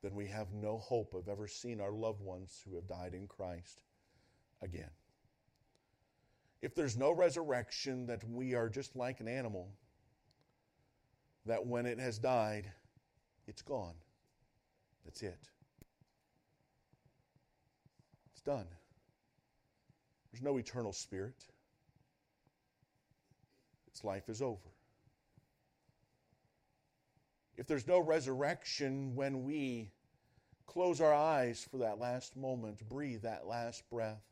then 0.03 0.14
we 0.14 0.26
have 0.28 0.53
no 0.53 0.78
hope 0.78 1.14
of 1.14 1.28
ever 1.28 1.46
seeing 1.46 1.80
our 1.80 1.92
loved 1.92 2.20
ones 2.20 2.62
who 2.64 2.74
have 2.74 2.88
died 2.88 3.14
in 3.14 3.26
Christ 3.26 3.82
again. 4.62 4.90
If 6.61 6.74
there's 6.74 6.96
no 6.96 7.12
resurrection, 7.12 8.07
that 8.07 8.22
we 8.28 8.55
are 8.55 8.68
just 8.68 8.94
like 8.94 9.20
an 9.20 9.28
animal, 9.28 9.68
that 11.46 11.66
when 11.66 11.86
it 11.86 11.98
has 11.98 12.18
died, 12.18 12.70
it's 13.47 13.62
gone. 13.62 13.95
That's 15.05 15.22
it. 15.22 15.49
It's 18.32 18.43
done. 18.43 18.66
There's 20.32 20.43
no 20.43 20.57
eternal 20.59 20.93
spirit. 20.93 21.45
Its 23.88 24.05
life 24.05 24.28
is 24.28 24.40
over. 24.40 24.70
If 27.57 27.66
there's 27.66 27.86
no 27.86 28.01
resurrection 28.01 29.14
when 29.14 29.45
we 29.45 29.90
close 30.66 31.01
our 31.01 31.12
eyes 31.12 31.66
for 31.70 31.78
that 31.78 31.99
last 31.99 32.34
moment, 32.34 32.88
breathe 32.88 33.22
that 33.22 33.47
last 33.47 33.88
breath, 33.90 34.22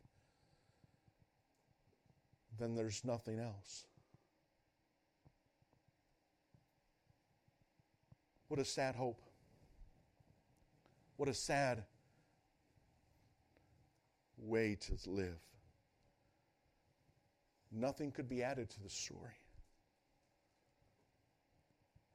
then 2.59 2.75
there's 2.75 3.05
nothing 3.05 3.39
else. 3.39 3.85
What 8.51 8.59
a 8.59 8.65
sad 8.65 8.97
hope. 8.97 9.23
What 11.17 11.29
a 11.29 11.35
sad 11.35 11.85
way 14.37 14.75
to 14.75 15.09
live. 15.09 15.39
Nothing 17.71 18.11
could 18.11 18.29
be 18.29 18.43
added 18.43 18.69
to 18.71 18.83
the 18.83 18.91
story. 18.91 19.39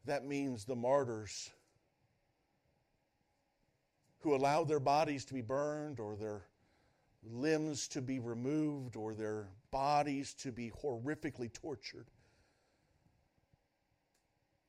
That 0.03 0.25
means 0.25 0.65
the 0.65 0.75
martyrs 0.75 1.51
who 4.19 4.35
allowed 4.35 4.67
their 4.67 4.81
bodies 4.81 5.23
to 5.25 5.33
be 5.33 5.41
burned 5.41 6.01
or 6.01 6.17
their 6.17 6.47
limbs 7.23 7.87
to 7.87 8.01
be 8.01 8.19
removed 8.19 8.97
or 8.97 9.13
their 9.13 9.47
bodies 9.71 10.33
to 10.33 10.51
be 10.51 10.69
horrifically 10.83 11.53
tortured 11.53 12.07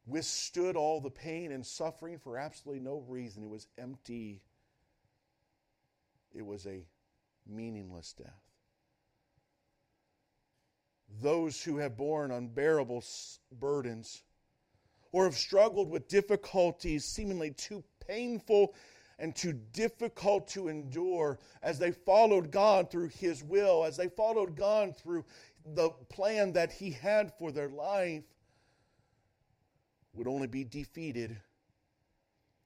withstood 0.07 0.77
all 0.77 1.01
the 1.01 1.11
pain 1.11 1.53
and 1.53 1.67
suffering 1.67 2.19
for 2.19 2.39
absolutely 2.39 2.83
no 2.83 3.05
reason. 3.09 3.43
It 3.43 3.51
was 3.51 3.67
empty, 3.77 4.43
it 6.33 6.45
was 6.45 6.67
a 6.67 6.87
meaningless 7.47 8.13
death. 8.13 8.43
Those 11.21 11.63
who 11.63 11.79
have 11.79 11.97
borne 11.97 12.31
unbearable 12.31 13.03
burdens 13.53 14.23
or 15.13 15.25
have 15.25 15.37
struggled 15.37 15.89
with 15.89 16.09
difficulties 16.09 17.05
seemingly 17.05 17.53
too 17.53 17.83
painful 18.07 18.75
and 19.19 19.35
too 19.35 19.55
difficult 19.73 20.47
to 20.49 20.69
endure 20.69 21.39
as 21.63 21.79
they 21.79 21.91
followed 21.91 22.51
God 22.51 22.91
through 22.91 23.09
His 23.09 23.43
will, 23.43 23.85
as 23.85 23.97
they 23.97 24.09
followed 24.09 24.57
God 24.57 24.97
through 24.97 25.25
the 25.75 25.91
plan 26.11 26.53
that 26.53 26.71
He 26.71 26.91
had 26.91 27.33
for 27.39 27.51
their 27.51 27.69
life, 27.69 28.25
would 30.17 30.27
only 30.27 30.47
be 30.47 30.65
defeated 30.65 31.37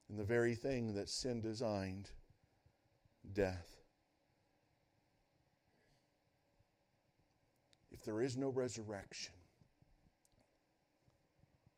in 0.09 0.17
the 0.17 0.25
very 0.25 0.55
thing 0.55 0.95
that 0.95 1.09
sin 1.09 1.41
designed 1.41 2.11
death. 3.33 3.69
If 7.91 8.05
there 8.05 8.23
is 8.23 8.37
no 8.37 8.49
resurrection, 8.49 9.35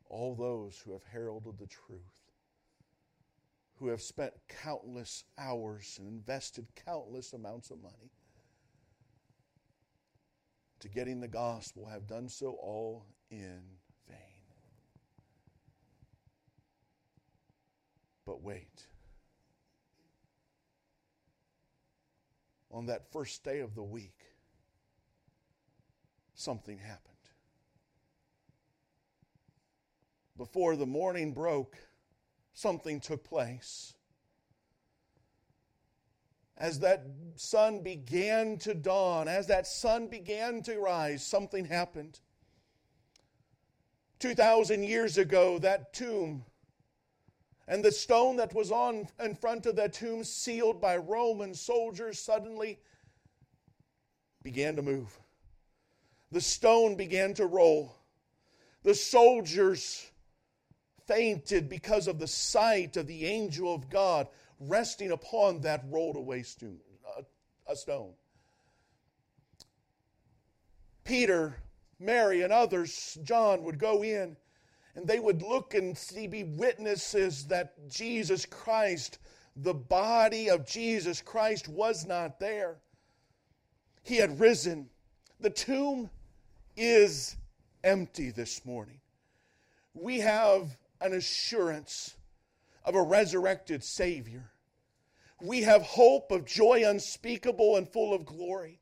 all 0.09 0.35
those 0.35 0.79
who 0.85 0.93
have 0.93 1.03
heralded 1.11 1.57
the 1.57 1.67
truth, 1.67 2.01
who 3.79 3.87
have 3.87 4.01
spent 4.01 4.33
countless 4.47 5.25
hours 5.37 5.97
and 5.99 6.07
invested 6.07 6.67
countless 6.85 7.33
amounts 7.33 7.71
of 7.71 7.81
money 7.81 8.11
to 10.79 10.87
getting 10.87 11.19
the 11.19 11.27
gospel 11.27 11.87
have 11.87 12.05
done 12.07 12.29
so 12.29 12.57
all 12.61 13.05
in 13.31 13.61
vain. 14.07 14.17
But 18.25 18.41
wait. 18.41 18.87
On 22.71 22.87
that 22.87 23.11
first 23.11 23.43
day 23.43 23.59
of 23.59 23.75
the 23.75 23.83
week, 23.83 24.19
something 26.33 26.77
happened. 26.77 27.13
before 30.37 30.75
the 30.75 30.85
morning 30.85 31.31
broke, 31.33 31.77
something 32.53 32.99
took 32.99 33.23
place. 33.23 33.93
As 36.57 36.79
that 36.79 37.05
sun 37.35 37.81
began 37.81 38.57
to 38.59 38.73
dawn, 38.73 39.27
as 39.27 39.47
that 39.47 39.67
sun 39.67 40.07
began 40.07 40.61
to 40.63 40.79
rise, 40.79 41.25
something 41.25 41.65
happened. 41.65 42.19
2,000 44.19 44.83
years 44.83 45.17
ago, 45.17 45.59
that 45.59 45.93
tomb 45.93 46.45
and 47.67 47.83
the 47.83 47.91
stone 47.91 48.35
that 48.37 48.53
was 48.53 48.71
on 48.71 49.07
in 49.23 49.35
front 49.35 49.65
of 49.65 49.75
that 49.77 49.93
tomb, 49.93 50.23
sealed 50.23 50.81
by 50.81 50.97
Roman 50.97 51.53
soldiers, 51.53 52.19
suddenly 52.19 52.79
began 54.43 54.75
to 54.75 54.81
move. 54.81 55.17
The 56.31 56.41
stone 56.41 56.95
began 56.95 57.33
to 57.35 57.45
roll. 57.45 57.95
The 58.83 58.95
soldiers 58.95 60.11
fainted 61.07 61.69
because 61.69 62.07
of 62.07 62.19
the 62.19 62.27
sight 62.27 62.97
of 62.97 63.07
the 63.07 63.25
angel 63.25 63.73
of 63.73 63.89
God 63.89 64.27
resting 64.59 65.11
upon 65.11 65.61
that 65.61 65.83
rolled 65.89 66.15
away 66.15 66.43
stone, 66.43 66.79
uh, 67.17 67.21
a 67.67 67.75
stone. 67.75 68.13
Peter, 71.03 71.57
Mary, 71.99 72.41
and 72.41 72.53
others, 72.53 73.17
John, 73.23 73.63
would 73.63 73.77
go 73.77 74.03
in 74.03 74.37
and 74.95 75.07
they 75.07 75.19
would 75.19 75.41
look 75.41 75.73
and 75.73 75.97
see, 75.97 76.27
be 76.27 76.43
witnesses 76.43 77.45
that 77.47 77.89
Jesus 77.89 78.45
Christ, 78.45 79.19
the 79.55 79.73
body 79.73 80.49
of 80.49 80.67
Jesus 80.67 81.21
Christ, 81.21 81.67
was 81.67 82.05
not 82.05 82.39
there. 82.39 82.77
He 84.03 84.17
had 84.17 84.39
risen. 84.39 84.89
The 85.39 85.49
tomb 85.49 86.09
is 86.75 87.35
empty 87.83 88.31
this 88.31 88.65
morning. 88.65 88.99
We 89.93 90.19
have 90.19 90.77
an 91.01 91.13
assurance 91.13 92.15
of 92.85 92.95
a 92.95 93.01
resurrected 93.01 93.83
Savior. 93.83 94.51
We 95.41 95.63
have 95.63 95.81
hope 95.81 96.31
of 96.31 96.45
joy 96.45 96.83
unspeakable 96.85 97.77
and 97.77 97.87
full 97.87 98.13
of 98.13 98.25
glory. 98.25 98.79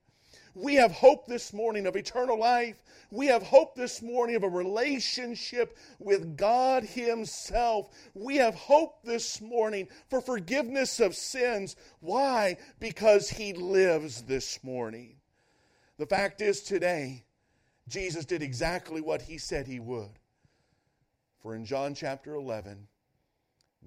We 0.53 0.75
have 0.75 0.91
hope 0.91 1.27
this 1.27 1.53
morning 1.53 1.87
of 1.87 1.95
eternal 1.95 2.37
life. 2.37 2.75
We 3.09 3.27
have 3.27 3.43
hope 3.43 3.75
this 3.75 4.01
morning 4.01 4.35
of 4.35 4.43
a 4.43 4.49
relationship 4.49 5.77
with 5.99 6.35
God 6.35 6.83
Himself. 6.83 7.89
We 8.13 8.37
have 8.37 8.55
hope 8.55 9.03
this 9.03 9.39
morning 9.39 9.87
for 10.09 10.19
forgiveness 10.19 10.99
of 10.99 11.15
sins. 11.15 11.75
Why? 11.99 12.57
Because 12.79 13.29
He 13.29 13.53
lives 13.53 14.23
this 14.23 14.61
morning. 14.63 15.15
The 15.97 16.05
fact 16.05 16.41
is, 16.41 16.61
today, 16.61 17.23
Jesus 17.87 18.25
did 18.25 18.41
exactly 18.41 18.99
what 18.99 19.21
He 19.21 19.37
said 19.37 19.67
He 19.67 19.79
would. 19.79 20.19
For 21.41 21.55
in 21.55 21.65
John 21.65 21.95
chapter 21.95 22.35
11, 22.35 22.87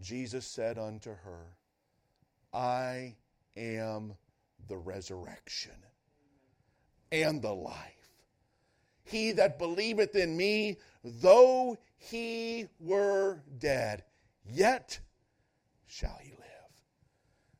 Jesus 0.00 0.46
said 0.46 0.78
unto 0.78 1.10
her, 1.10 1.56
I 2.52 3.16
am 3.56 4.14
the 4.66 4.76
resurrection 4.76 5.74
and 7.12 7.42
the 7.42 7.52
life. 7.52 7.94
He 9.04 9.32
that 9.32 9.58
believeth 9.58 10.14
in 10.14 10.36
me, 10.36 10.78
though 11.04 11.78
he 11.96 12.66
were 12.80 13.42
dead, 13.58 14.04
yet 14.44 14.98
shall 15.86 16.18
he 16.22 16.30
live. 16.30 16.38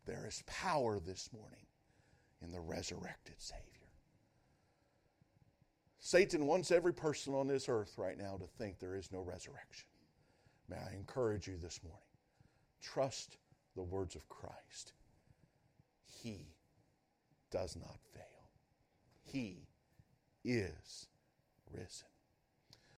There 0.07 0.27
is 0.27 0.43
power 0.47 0.99
this 0.99 1.31
morning 1.33 1.67
in 2.43 2.51
the 2.51 2.61
resurrected 2.61 3.37
Savior. 3.39 3.61
Satan 5.99 6.47
wants 6.47 6.71
every 6.71 6.93
person 6.93 7.35
on 7.35 7.47
this 7.47 7.69
earth 7.69 7.95
right 7.97 8.19
now 8.19 8.37
to 8.37 8.47
think 8.59 8.79
there 8.79 8.95
is 8.95 9.11
no 9.11 9.21
resurrection. 9.21 9.87
May 10.69 10.77
I 10.77 10.95
encourage 10.95 11.47
you 11.47 11.57
this 11.57 11.81
morning 11.83 12.01
trust 12.83 13.39
the 13.75 13.83
words 13.83 14.15
of 14.15 14.29
Christ. 14.29 14.93
He 16.23 16.55
does 17.51 17.77
not 17.77 17.99
fail, 18.13 18.34
He 19.25 19.67
is 20.45 21.09
risen. 21.71 22.14